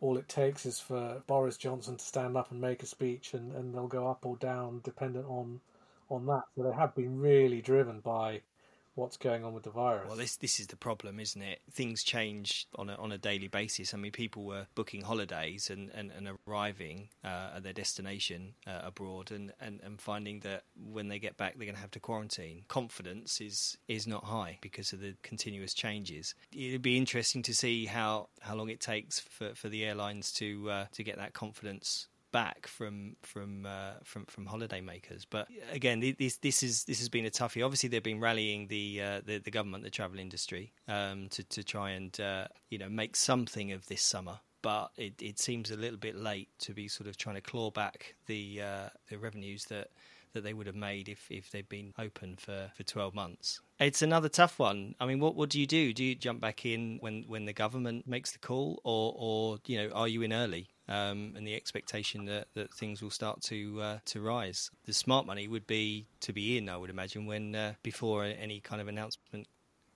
all 0.00 0.16
it 0.16 0.28
takes 0.28 0.66
is 0.66 0.80
for 0.80 1.22
boris 1.26 1.56
johnson 1.56 1.96
to 1.96 2.04
stand 2.04 2.36
up 2.36 2.50
and 2.50 2.60
make 2.60 2.82
a 2.82 2.86
speech 2.86 3.34
and, 3.34 3.52
and 3.52 3.74
they'll 3.74 3.86
go 3.86 4.08
up 4.08 4.24
or 4.26 4.36
down 4.36 4.80
dependent 4.82 5.26
on 5.26 5.60
on 6.12 6.26
that. 6.26 6.42
So 6.54 6.62
they 6.62 6.72
have 6.72 6.94
been 6.94 7.18
really 7.18 7.60
driven 7.60 8.00
by 8.00 8.42
what's 8.94 9.16
going 9.16 9.44
on 9.44 9.54
with 9.54 9.64
the 9.64 9.70
virus 9.70 10.06
Well, 10.06 10.16
this 10.16 10.36
this 10.36 10.60
is 10.60 10.66
the 10.66 10.76
problem, 10.76 11.18
isn't 11.18 11.40
it? 11.40 11.60
Things 11.70 12.02
change 12.02 12.66
on 12.76 12.90
a 12.90 12.94
on 12.96 13.12
a 13.12 13.18
daily 13.18 13.48
basis. 13.48 13.94
I 13.94 13.96
mean, 13.96 14.12
people 14.12 14.44
were 14.44 14.66
booking 14.74 15.02
holidays 15.02 15.70
and 15.70 15.90
and, 15.94 16.10
and 16.10 16.28
arriving 16.46 17.08
uh, 17.24 17.50
at 17.56 17.62
their 17.62 17.72
destination 17.72 18.54
uh, 18.66 18.80
abroad, 18.84 19.30
and, 19.30 19.52
and, 19.60 19.80
and 19.82 20.00
finding 20.00 20.40
that 20.40 20.64
when 20.76 21.08
they 21.08 21.18
get 21.18 21.36
back, 21.36 21.56
they're 21.56 21.66
going 21.66 21.74
to 21.74 21.80
have 21.80 21.90
to 21.92 22.00
quarantine. 22.00 22.64
Confidence 22.68 23.40
is 23.40 23.76
is 23.88 24.06
not 24.06 24.24
high 24.24 24.58
because 24.60 24.92
of 24.92 25.00
the 25.00 25.14
continuous 25.22 25.74
changes. 25.74 26.34
It'd 26.52 26.82
be 26.82 26.96
interesting 26.96 27.42
to 27.42 27.54
see 27.54 27.86
how, 27.86 28.28
how 28.40 28.54
long 28.54 28.68
it 28.68 28.80
takes 28.80 29.20
for, 29.20 29.54
for 29.54 29.68
the 29.68 29.84
airlines 29.84 30.32
to 30.34 30.70
uh, 30.70 30.84
to 30.92 31.02
get 31.02 31.16
that 31.16 31.32
confidence 31.32 32.08
back 32.32 32.66
from 32.66 33.16
from 33.22 33.66
uh, 33.66 33.92
from 34.02 34.24
from 34.26 34.46
holiday 34.46 34.80
makers. 34.80 35.24
But 35.28 35.48
again, 35.70 36.00
this 36.18 36.38
this 36.38 36.62
is 36.62 36.84
this 36.84 36.98
has 36.98 37.08
been 37.08 37.26
a 37.26 37.30
toughie. 37.30 37.64
Obviously, 37.64 37.88
they've 37.88 38.02
been 38.02 38.20
rallying 38.20 38.66
the 38.68 39.02
uh, 39.02 39.20
the, 39.24 39.38
the 39.38 39.50
government, 39.50 39.84
the 39.84 39.90
travel 39.90 40.18
industry, 40.18 40.72
um, 40.88 41.28
to 41.30 41.44
to 41.44 41.62
try 41.62 41.90
and 41.90 42.18
uh, 42.20 42.46
you 42.70 42.78
know 42.78 42.88
make 42.88 43.14
something 43.14 43.72
of 43.72 43.86
this 43.86 44.02
summer. 44.02 44.40
But 44.62 44.92
it, 44.96 45.20
it 45.20 45.40
seems 45.40 45.72
a 45.72 45.76
little 45.76 45.98
bit 45.98 46.14
late 46.14 46.48
to 46.60 46.72
be 46.72 46.86
sort 46.86 47.08
of 47.08 47.16
trying 47.16 47.34
to 47.34 47.40
claw 47.40 47.70
back 47.70 48.14
the 48.26 48.62
uh, 48.62 48.88
the 49.08 49.18
revenues 49.18 49.66
that 49.66 49.88
that 50.32 50.44
they 50.44 50.54
would 50.54 50.66
have 50.66 50.76
made 50.76 51.08
if, 51.08 51.30
if 51.30 51.50
they'd 51.50 51.68
been 51.68 51.92
open 51.98 52.36
for, 52.36 52.70
for 52.74 52.82
12 52.82 53.14
months. 53.14 53.60
It's 53.78 54.02
another 54.02 54.28
tough 54.28 54.58
one. 54.58 54.94
I 55.00 55.06
mean, 55.06 55.20
what, 55.20 55.34
what 55.34 55.50
do 55.50 55.60
you 55.60 55.66
do? 55.66 55.92
Do 55.92 56.04
you 56.04 56.14
jump 56.14 56.40
back 56.40 56.64
in 56.64 56.98
when, 57.00 57.24
when 57.26 57.46
the 57.46 57.52
government 57.52 58.06
makes 58.06 58.32
the 58.32 58.38
call, 58.38 58.80
or, 58.84 59.14
or 59.16 59.58
you 59.66 59.78
know, 59.78 59.94
are 59.94 60.08
you 60.08 60.22
in 60.22 60.32
early? 60.32 60.68
Um, 60.88 61.34
and 61.36 61.46
the 61.46 61.54
expectation 61.54 62.24
that, 62.26 62.48
that 62.54 62.74
things 62.74 63.02
will 63.02 63.10
start 63.10 63.40
to 63.42 63.80
uh, 63.80 63.98
to 64.06 64.20
rise. 64.20 64.68
The 64.84 64.92
smart 64.92 65.26
money 65.26 65.46
would 65.46 65.66
be 65.66 66.06
to 66.20 66.32
be 66.32 66.58
in, 66.58 66.68
I 66.68 66.76
would 66.76 66.90
imagine, 66.90 67.24
when 67.24 67.54
uh, 67.54 67.74
before 67.82 68.24
any 68.24 68.60
kind 68.60 68.82
of 68.82 68.88
announcement 68.88 69.46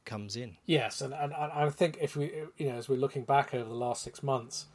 comes 0.06 0.36
in. 0.36 0.56
Yes, 0.64 1.02
and, 1.02 1.12
and, 1.12 1.34
and 1.36 1.52
I 1.52 1.68
think 1.68 1.98
if 2.00 2.16
we, 2.16 2.32
you 2.56 2.68
know, 2.68 2.76
as 2.76 2.88
we're 2.88 2.96
looking 2.96 3.24
back 3.24 3.52
over 3.52 3.68
the 3.68 3.74
last 3.74 4.02
six 4.02 4.22
months, 4.22 4.66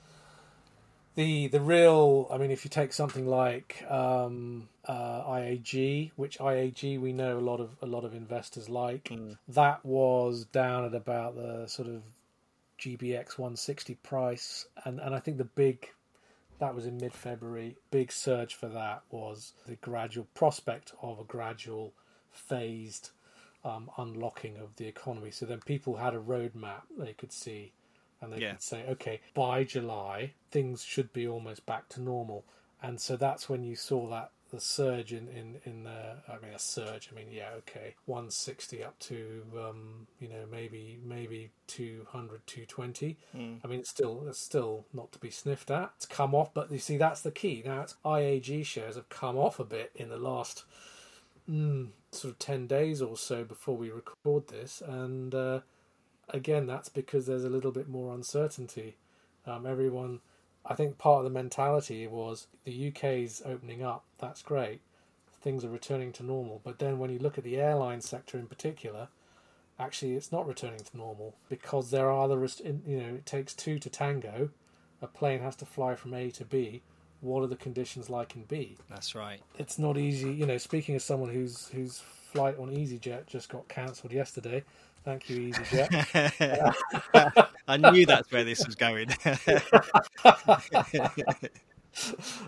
the 1.16 1.48
the 1.48 1.62
real, 1.62 2.28
I 2.32 2.38
mean, 2.38 2.52
if 2.52 2.64
you 2.66 2.70
take 2.70 2.94
something 2.94 3.28
like 3.28 3.84
um, 3.90 4.70
uh, 4.86 5.24
IAG, 5.24 6.12
which 6.16 6.40
IAG 6.40 7.00
we 7.00 7.14
know 7.14 7.38
a 7.38 7.42
lot 7.42 7.60
of 7.60 7.72
a 7.82 7.86
lot 7.86 8.06
of 8.06 8.14
investors 8.14 8.70
like, 8.70 9.10
Mm. 9.10 9.38
that 9.50 9.86
was 9.86 10.46
down 10.46 10.86
at 10.86 10.94
about 10.94 11.36
the 11.36 11.68
sort 11.68 11.88
of 11.90 12.04
GBX 12.80 13.38
160 13.38 13.96
price, 13.96 14.66
and 14.86 15.00
and 15.00 15.14
I 15.14 15.20
think 15.20 15.38
the 15.38 15.44
big 15.46 15.90
that 16.60 16.76
was 16.76 16.86
in 16.86 16.98
mid 16.98 17.14
February. 17.14 17.76
Big 17.90 18.12
surge 18.12 18.54
for 18.56 18.70
that 18.70 19.02
was 19.10 19.54
the 19.68 19.76
gradual 19.78 20.28
prospect 20.34 20.94
of 21.02 21.20
a 21.20 21.24
gradual 21.24 21.94
phased 22.32 23.10
um, 23.66 23.90
unlocking 23.98 24.58
of 24.58 24.76
the 24.78 24.88
economy. 24.88 25.32
So 25.32 25.46
then 25.46 25.60
people 25.66 25.98
had 25.98 26.14
a 26.14 26.20
roadmap 26.20 26.84
they 26.98 27.14
could 27.14 27.32
see, 27.32 27.74
and 28.22 28.32
they 28.34 28.40
Yeah. 28.40 28.52
could 28.52 28.62
say, 28.62 28.86
okay, 28.88 29.22
by 29.34 29.64
July 29.64 30.34
things 30.52 30.84
should 30.84 31.12
be 31.14 31.28
almost 31.28 31.66
back 31.66 31.90
to 31.90 32.02
normal. 32.02 32.46
And 32.82 33.00
so 33.00 33.16
that's 33.16 33.48
when 33.50 33.64
you 33.64 33.76
saw 33.76 34.08
that 34.10 34.32
the 34.52 34.60
surge 34.60 35.14
in 35.14 35.30
in 35.30 35.62
in 35.64 35.84
the 35.86 36.18
I 36.28 36.34
mean 36.44 36.54
a 36.54 36.60
surge. 36.60 37.10
I 37.12 37.16
mean 37.16 37.28
yeah 37.32 37.52
okay 37.60 37.96
160 38.06 38.84
up 38.84 39.00
to 39.00 39.44
um, 39.58 40.08
you 40.20 40.28
know 40.28 40.46
maybe 40.52 41.00
maybe 41.04 41.52
200 41.68 42.46
220. 42.46 43.18
I 43.64 43.68
mean 43.68 43.80
it's 43.80 43.90
still 43.90 44.26
it's 44.28 44.40
still 44.40 44.86
not 44.94 45.12
to 45.14 45.20
be 45.20 45.30
sniffed 45.30 45.72
at. 45.72 45.92
It's 45.96 46.06
come 46.06 46.36
off, 46.36 46.54
but 46.54 46.72
you 46.72 46.80
see 46.80 46.98
that's 46.98 47.22
the 47.22 47.32
key. 47.32 47.64
Now 47.66 47.82
it's 47.82 47.96
IAG 48.04 48.66
shares 48.66 48.96
have 48.96 49.08
come 49.10 49.38
off 49.38 49.60
a 49.60 49.64
bit 49.64 49.92
in 49.96 50.10
the 50.10 50.18
last 50.18 50.66
mm, 51.50 51.88
sort 52.12 52.34
of 52.34 52.40
10 52.40 52.68
days 52.68 53.02
or 53.02 53.18
so 53.18 53.44
before 53.44 53.78
we 53.78 53.90
record 53.90 54.48
this 54.50 54.82
and 54.86 55.34
uh, 55.34 55.62
again 56.32 56.66
that's 56.66 56.90
because 56.90 57.26
there's 57.26 57.44
a 57.44 57.50
little 57.50 57.72
bit 57.72 57.88
more 57.88 58.14
uncertainty 58.14 58.96
um, 59.46 59.66
everyone 59.66 60.20
i 60.66 60.74
think 60.74 60.98
part 60.98 61.20
of 61.20 61.24
the 61.24 61.30
mentality 61.30 62.08
was 62.08 62.48
the 62.66 62.88
uk's 62.88 63.42
opening 63.46 63.84
up 63.84 64.04
that's 64.18 64.42
great 64.42 64.82
things 65.42 65.66
are 65.66 65.70
returning 65.70 66.12
to 66.12 66.24
normal 66.24 66.62
but 66.64 66.80
then 66.80 67.00
when 67.00 67.10
you 67.12 67.20
look 67.20 67.38
at 67.38 67.44
the 67.44 67.58
airline 67.58 68.02
sector 68.02 68.38
in 68.38 68.48
particular 68.48 69.08
actually 69.80 70.14
it's 70.16 70.32
not 70.32 70.48
returning 70.48 70.80
to 70.80 70.96
normal 70.98 71.36
because 71.50 71.90
there 71.92 72.10
are 72.10 72.24
other 72.24 72.38
rest- 72.38 72.62
in- 72.62 72.84
you 72.86 72.98
know 72.98 73.16
it 73.16 73.26
takes 73.26 73.54
two 73.54 73.80
to 73.80 73.90
tango 73.90 74.50
a 75.02 75.08
plane 75.08 75.40
has 75.42 75.56
to 75.56 75.66
fly 75.66 75.96
from 75.96 76.14
a 76.14 76.30
to 76.30 76.46
b 76.46 76.82
what 77.22 77.42
are 77.44 77.48
the 77.48 77.56
conditions 77.56 78.10
like 78.10 78.36
in 78.36 78.44
b 78.44 78.78
That's 78.90 79.16
right. 79.16 79.42
it's 79.60 79.78
not 79.78 79.96
easy. 79.98 80.32
You 80.34 80.48
know, 80.48 80.58
speaking 80.58 80.96
as 80.96 81.04
someone 81.04 81.30
whose 81.30 81.68
whose 81.68 82.00
flight 82.00 82.58
on 82.58 82.70
EasyJet 82.72 83.28
just 83.28 83.48
got 83.50 83.68
cancelled 83.68 84.12
yesterday. 84.12 84.64
Thank 85.04 85.30
you, 85.30 85.52
EasyJet. 85.52 86.76
I 87.68 87.78
knew 87.78 88.06
that's 88.06 88.32
where 88.32 88.44
this 88.44 88.66
was 88.66 88.76
going. 88.76 89.10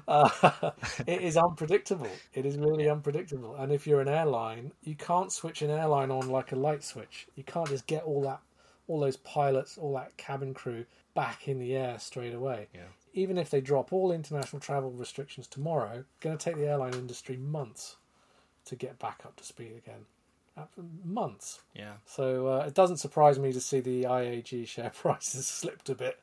uh, 0.07 0.71
it 1.07 1.21
is 1.21 1.35
unpredictable. 1.35 2.09
It 2.33 2.45
is 2.45 2.57
really 2.57 2.89
unpredictable. 2.89 3.55
And 3.55 3.71
if 3.71 3.87
you're 3.87 4.01
an 4.01 4.07
airline, 4.07 4.71
you 4.83 4.95
can't 4.95 5.31
switch 5.31 5.61
an 5.61 5.71
airline 5.71 6.11
on 6.11 6.29
like 6.29 6.51
a 6.51 6.55
light 6.55 6.83
switch. 6.83 7.27
You 7.35 7.43
can't 7.43 7.67
just 7.67 7.87
get 7.87 8.03
all 8.03 8.21
that, 8.23 8.41
all 8.87 8.99
those 8.99 9.17
pilots, 9.17 9.77
all 9.77 9.93
that 9.95 10.15
cabin 10.17 10.53
crew 10.53 10.85
back 11.15 11.47
in 11.47 11.59
the 11.59 11.75
air 11.75 11.97
straight 11.99 12.33
away. 12.33 12.67
Yeah. 12.73 12.81
Even 13.13 13.37
if 13.37 13.49
they 13.49 13.61
drop 13.61 13.93
all 13.93 14.11
international 14.11 14.59
travel 14.59 14.91
restrictions 14.91 15.47
tomorrow, 15.47 16.03
going 16.19 16.37
to 16.37 16.43
take 16.43 16.55
the 16.55 16.67
airline 16.67 16.93
industry 16.93 17.37
months 17.37 17.97
to 18.65 18.75
get 18.75 18.97
back 18.97 19.21
up 19.25 19.35
to 19.35 19.43
speed 19.43 19.73
again. 19.77 20.05
Uh, 20.55 20.65
Months. 21.03 21.61
yeah. 21.73 21.93
So 22.05 22.47
uh, 22.47 22.65
it 22.67 22.75
doesn't 22.75 22.97
surprise 22.97 23.39
me 23.39 23.51
to 23.53 23.59
see 23.59 23.79
the 23.79 24.03
IAG 24.03 24.67
share 24.67 24.89
prices 24.95 25.47
slipped 25.47 25.89
a 25.89 25.95
bit 25.95 26.19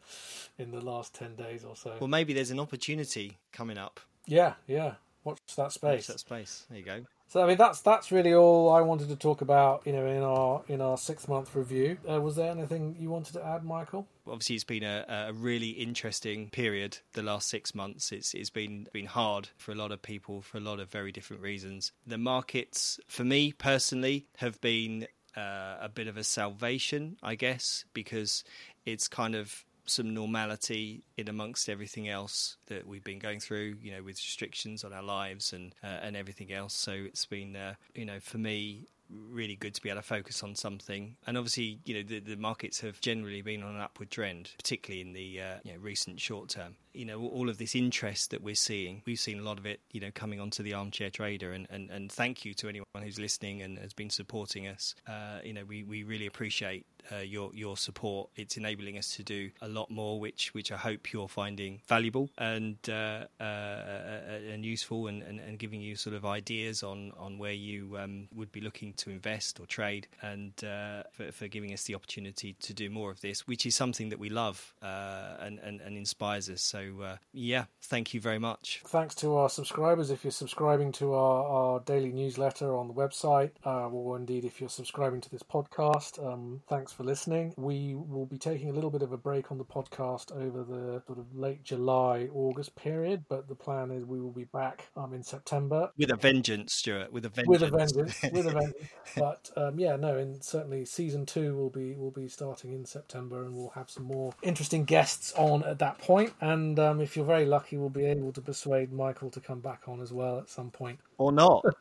in 0.58 0.70
the 0.70 0.80
last 0.80 1.14
10 1.14 1.34
days 1.34 1.64
or 1.64 1.74
so. 1.74 1.96
Well, 1.98 2.06
maybe 2.08 2.32
there's 2.32 2.52
an 2.52 2.60
opportunity 2.60 3.38
coming 3.52 3.76
up. 3.78 3.98
yeah, 4.26 4.54
yeah. 4.68 4.94
Watch 5.24 5.40
that 5.56 5.62
Watch 5.64 5.72
space. 5.74 6.06
that 6.06 6.20
space. 6.20 6.66
There 6.70 6.78
you 6.78 6.84
go. 6.84 7.04
So 7.30 7.40
I 7.40 7.46
mean 7.46 7.58
that's 7.58 7.80
that's 7.80 8.10
really 8.10 8.34
all 8.34 8.72
I 8.72 8.80
wanted 8.80 9.08
to 9.08 9.14
talk 9.14 9.40
about, 9.40 9.82
you 9.86 9.92
know, 9.92 10.04
in 10.04 10.22
our 10.24 10.62
in 10.66 10.80
our 10.80 10.98
6 10.98 11.28
month 11.28 11.54
review. 11.54 11.96
Uh, 12.10 12.20
was 12.20 12.34
there 12.34 12.50
anything 12.50 12.96
you 12.98 13.08
wanted 13.08 13.34
to 13.34 13.46
add, 13.46 13.64
Michael? 13.64 14.08
Obviously, 14.26 14.56
it's 14.56 14.64
been 14.64 14.82
a, 14.82 15.28
a 15.28 15.32
really 15.32 15.68
interesting 15.70 16.50
period. 16.50 16.98
The 17.12 17.22
last 17.22 17.48
six 17.48 17.72
months, 17.72 18.10
it's 18.10 18.34
it's 18.34 18.50
been 18.50 18.88
been 18.92 19.06
hard 19.06 19.50
for 19.56 19.70
a 19.70 19.76
lot 19.76 19.92
of 19.92 20.02
people 20.02 20.42
for 20.42 20.58
a 20.58 20.60
lot 20.60 20.80
of 20.80 20.90
very 20.90 21.12
different 21.12 21.40
reasons. 21.40 21.92
The 22.04 22.18
markets, 22.18 22.98
for 23.06 23.22
me 23.22 23.52
personally, 23.52 24.26
have 24.38 24.60
been 24.60 25.06
uh, 25.36 25.76
a 25.80 25.88
bit 25.88 26.08
of 26.08 26.16
a 26.16 26.24
salvation, 26.24 27.16
I 27.22 27.36
guess, 27.36 27.84
because 27.94 28.42
it's 28.84 29.06
kind 29.06 29.36
of 29.36 29.64
some 29.90 30.14
normality 30.14 31.02
in 31.16 31.28
amongst 31.28 31.68
everything 31.68 32.08
else 32.08 32.56
that 32.66 32.86
we've 32.86 33.04
been 33.04 33.18
going 33.18 33.40
through, 33.40 33.76
you 33.82 33.92
know, 33.92 34.02
with 34.02 34.16
restrictions 34.16 34.84
on 34.84 34.92
our 34.92 35.02
lives 35.02 35.52
and 35.52 35.74
uh, 35.82 35.98
and 36.02 36.16
everything 36.16 36.52
else. 36.52 36.74
So 36.74 36.92
it's 36.92 37.26
been, 37.26 37.56
uh, 37.56 37.74
you 37.94 38.04
know, 38.04 38.20
for 38.20 38.38
me, 38.38 38.86
really 39.10 39.56
good 39.56 39.74
to 39.74 39.82
be 39.82 39.90
able 39.90 40.00
to 40.00 40.06
focus 40.06 40.42
on 40.42 40.54
something. 40.54 41.16
And 41.26 41.36
obviously, 41.36 41.80
you 41.84 41.94
know, 41.94 42.02
the, 42.02 42.20
the 42.20 42.36
markets 42.36 42.80
have 42.80 43.00
generally 43.00 43.42
been 43.42 43.62
on 43.62 43.74
an 43.74 43.80
upward 43.80 44.10
trend, 44.10 44.50
particularly 44.56 45.00
in 45.00 45.12
the 45.12 45.40
uh, 45.40 45.54
you 45.64 45.72
know, 45.72 45.78
recent 45.78 46.20
short 46.20 46.48
term. 46.48 46.76
You 46.92 47.04
know, 47.04 47.20
all 47.20 47.48
of 47.48 47.58
this 47.58 47.74
interest 47.74 48.30
that 48.30 48.42
we're 48.42 48.54
seeing, 48.54 49.02
we've 49.06 49.18
seen 49.18 49.38
a 49.38 49.42
lot 49.42 49.58
of 49.58 49.66
it, 49.66 49.80
you 49.92 50.00
know, 50.00 50.10
coming 50.12 50.40
onto 50.40 50.62
the 50.62 50.74
armchair 50.74 51.10
trader. 51.10 51.52
And, 51.52 51.66
and, 51.70 51.90
and 51.90 52.10
thank 52.10 52.44
you 52.44 52.54
to 52.54 52.68
anyone 52.68 52.86
who's 53.00 53.18
listening 53.18 53.62
and 53.62 53.78
has 53.78 53.92
been 53.92 54.10
supporting 54.10 54.66
us. 54.66 54.94
Uh, 55.06 55.38
you 55.44 55.52
know, 55.52 55.64
we, 55.64 55.84
we 55.84 56.02
really 56.02 56.26
appreciate 56.26 56.86
uh, 57.12 57.16
your 57.18 57.50
your 57.54 57.76
support. 57.76 58.30
It's 58.36 58.56
enabling 58.56 58.98
us 58.98 59.14
to 59.16 59.22
do 59.22 59.50
a 59.60 59.68
lot 59.68 59.90
more, 59.90 60.20
which 60.20 60.54
which 60.54 60.72
I 60.72 60.76
hope 60.76 61.12
you're 61.12 61.28
finding 61.28 61.80
valuable 61.88 62.30
and 62.38 62.76
uh, 62.88 63.24
uh, 63.40 63.42
uh, 63.42 64.40
and 64.50 64.64
useful, 64.64 65.06
and, 65.06 65.22
and, 65.22 65.40
and, 65.40 65.58
giving 65.58 65.80
you 65.80 65.96
sort 65.96 66.14
of 66.14 66.24
ideas 66.24 66.82
on 66.82 67.12
on 67.18 67.38
where 67.38 67.52
you 67.52 67.96
um, 67.98 68.28
would 68.34 68.52
be 68.52 68.60
looking 68.60 68.92
to 68.94 69.10
invest 69.10 69.60
or 69.60 69.66
trade, 69.66 70.08
and 70.22 70.52
uh, 70.64 71.02
for, 71.12 71.32
for, 71.32 71.48
giving 71.48 71.72
us 71.72 71.84
the 71.84 71.94
opportunity 71.94 72.54
to 72.60 72.72
do 72.72 72.88
more 72.88 73.10
of 73.10 73.20
this, 73.20 73.46
which 73.46 73.66
is 73.66 73.74
something 73.74 74.08
that 74.10 74.18
we 74.18 74.30
love 74.30 74.74
and, 74.80 75.58
and, 75.60 75.80
and 75.80 75.96
inspires 75.96 76.48
us. 76.48 76.62
So 76.62 76.89
yeah, 77.32 77.64
thank 77.82 78.14
you 78.14 78.20
very 78.20 78.38
much. 78.38 78.82
Thanks 78.86 79.14
to 79.16 79.36
our 79.36 79.48
subscribers. 79.48 80.10
If 80.10 80.24
you're 80.24 80.30
subscribing 80.30 80.92
to 80.92 81.14
our, 81.14 81.44
our 81.44 81.80
daily 81.80 82.12
newsletter 82.12 82.76
on 82.76 82.88
the 82.88 82.94
website, 82.94 83.50
or 83.64 84.16
indeed 84.16 84.44
if 84.44 84.60
you're 84.60 84.70
subscribing 84.70 85.20
to 85.20 85.30
this 85.30 85.42
podcast, 85.42 86.24
um, 86.24 86.62
thanks 86.68 86.92
for 86.92 87.04
listening. 87.04 87.54
We 87.56 87.94
will 87.94 88.26
be 88.26 88.38
taking 88.38 88.70
a 88.70 88.72
little 88.72 88.90
bit 88.90 89.02
of 89.02 89.12
a 89.12 89.18
break 89.18 89.50
on 89.50 89.58
the 89.58 89.64
podcast 89.64 90.32
over 90.32 90.64
the 90.64 91.02
sort 91.06 91.18
of 91.18 91.34
late 91.34 91.62
July, 91.62 92.28
August 92.32 92.74
period, 92.76 93.24
but 93.28 93.48
the 93.48 93.54
plan 93.54 93.90
is 93.90 94.04
we 94.04 94.20
will 94.20 94.32
be 94.32 94.44
back 94.44 94.88
um, 94.96 95.12
in 95.12 95.22
September. 95.22 95.90
With 95.96 96.10
a 96.10 96.16
vengeance, 96.16 96.74
Stuart. 96.74 97.12
With 97.12 97.24
a 97.24 97.28
vengeance. 97.28 97.60
With 97.60 97.62
a 97.62 97.76
vengeance. 97.76 98.22
with 98.32 98.46
a 98.46 98.50
vengeance. 98.50 98.90
But 99.16 99.50
um, 99.56 99.78
yeah, 99.78 99.96
no, 99.96 100.16
and 100.16 100.42
certainly 100.42 100.84
season 100.84 101.26
two 101.26 101.56
will 101.56 101.70
be 101.70 101.94
will 101.94 102.10
be 102.10 102.28
starting 102.28 102.72
in 102.72 102.84
September, 102.84 103.44
and 103.44 103.54
we'll 103.54 103.70
have 103.70 103.90
some 103.90 104.04
more 104.04 104.32
interesting 104.42 104.84
guests 104.84 105.32
on 105.36 105.62
at 105.64 105.78
that 105.78 105.98
point. 105.98 106.32
And 106.70 106.78
um, 106.78 107.00
if 107.00 107.16
you're 107.16 107.24
very 107.24 107.46
lucky, 107.46 107.76
we'll 107.76 107.88
be 107.88 108.04
able 108.04 108.30
to 108.30 108.40
persuade 108.40 108.92
Michael 108.92 109.28
to 109.30 109.40
come 109.40 109.58
back 109.58 109.88
on 109.88 110.00
as 110.00 110.12
well 110.12 110.38
at 110.38 110.48
some 110.48 110.70
point 110.70 111.00
or 111.18 111.32
not. 111.32 111.64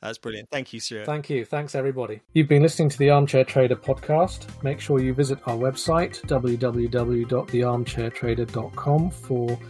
That's 0.00 0.16
brilliant. 0.16 0.48
Thank 0.50 0.72
you, 0.72 0.80
Stuart. 0.80 1.04
Thank 1.04 1.28
you. 1.28 1.44
Thanks, 1.44 1.74
everybody. 1.74 2.22
You've 2.32 2.48
been 2.48 2.62
listening 2.62 2.88
to 2.88 2.96
the 2.96 3.10
Armchair 3.10 3.44
Trader 3.44 3.76
podcast. 3.76 4.46
Make 4.62 4.80
sure 4.80 5.00
you 5.00 5.12
visit 5.12 5.38
our 5.46 5.56
website, 5.56 6.22
www.thearmchairtrader.com, 6.22 9.10
for 9.10 9.60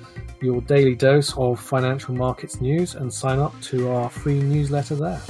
your 0.40 0.61
daily 0.61 0.94
dose 0.94 1.37
of 1.37 1.58
financial 1.58 2.14
markets 2.14 2.61
news 2.61 2.94
and 2.94 3.12
sign 3.12 3.40
up 3.40 3.61
to 3.62 3.90
our 3.90 4.08
free 4.08 4.38
newsletter 4.38 4.94
there. 4.94 5.20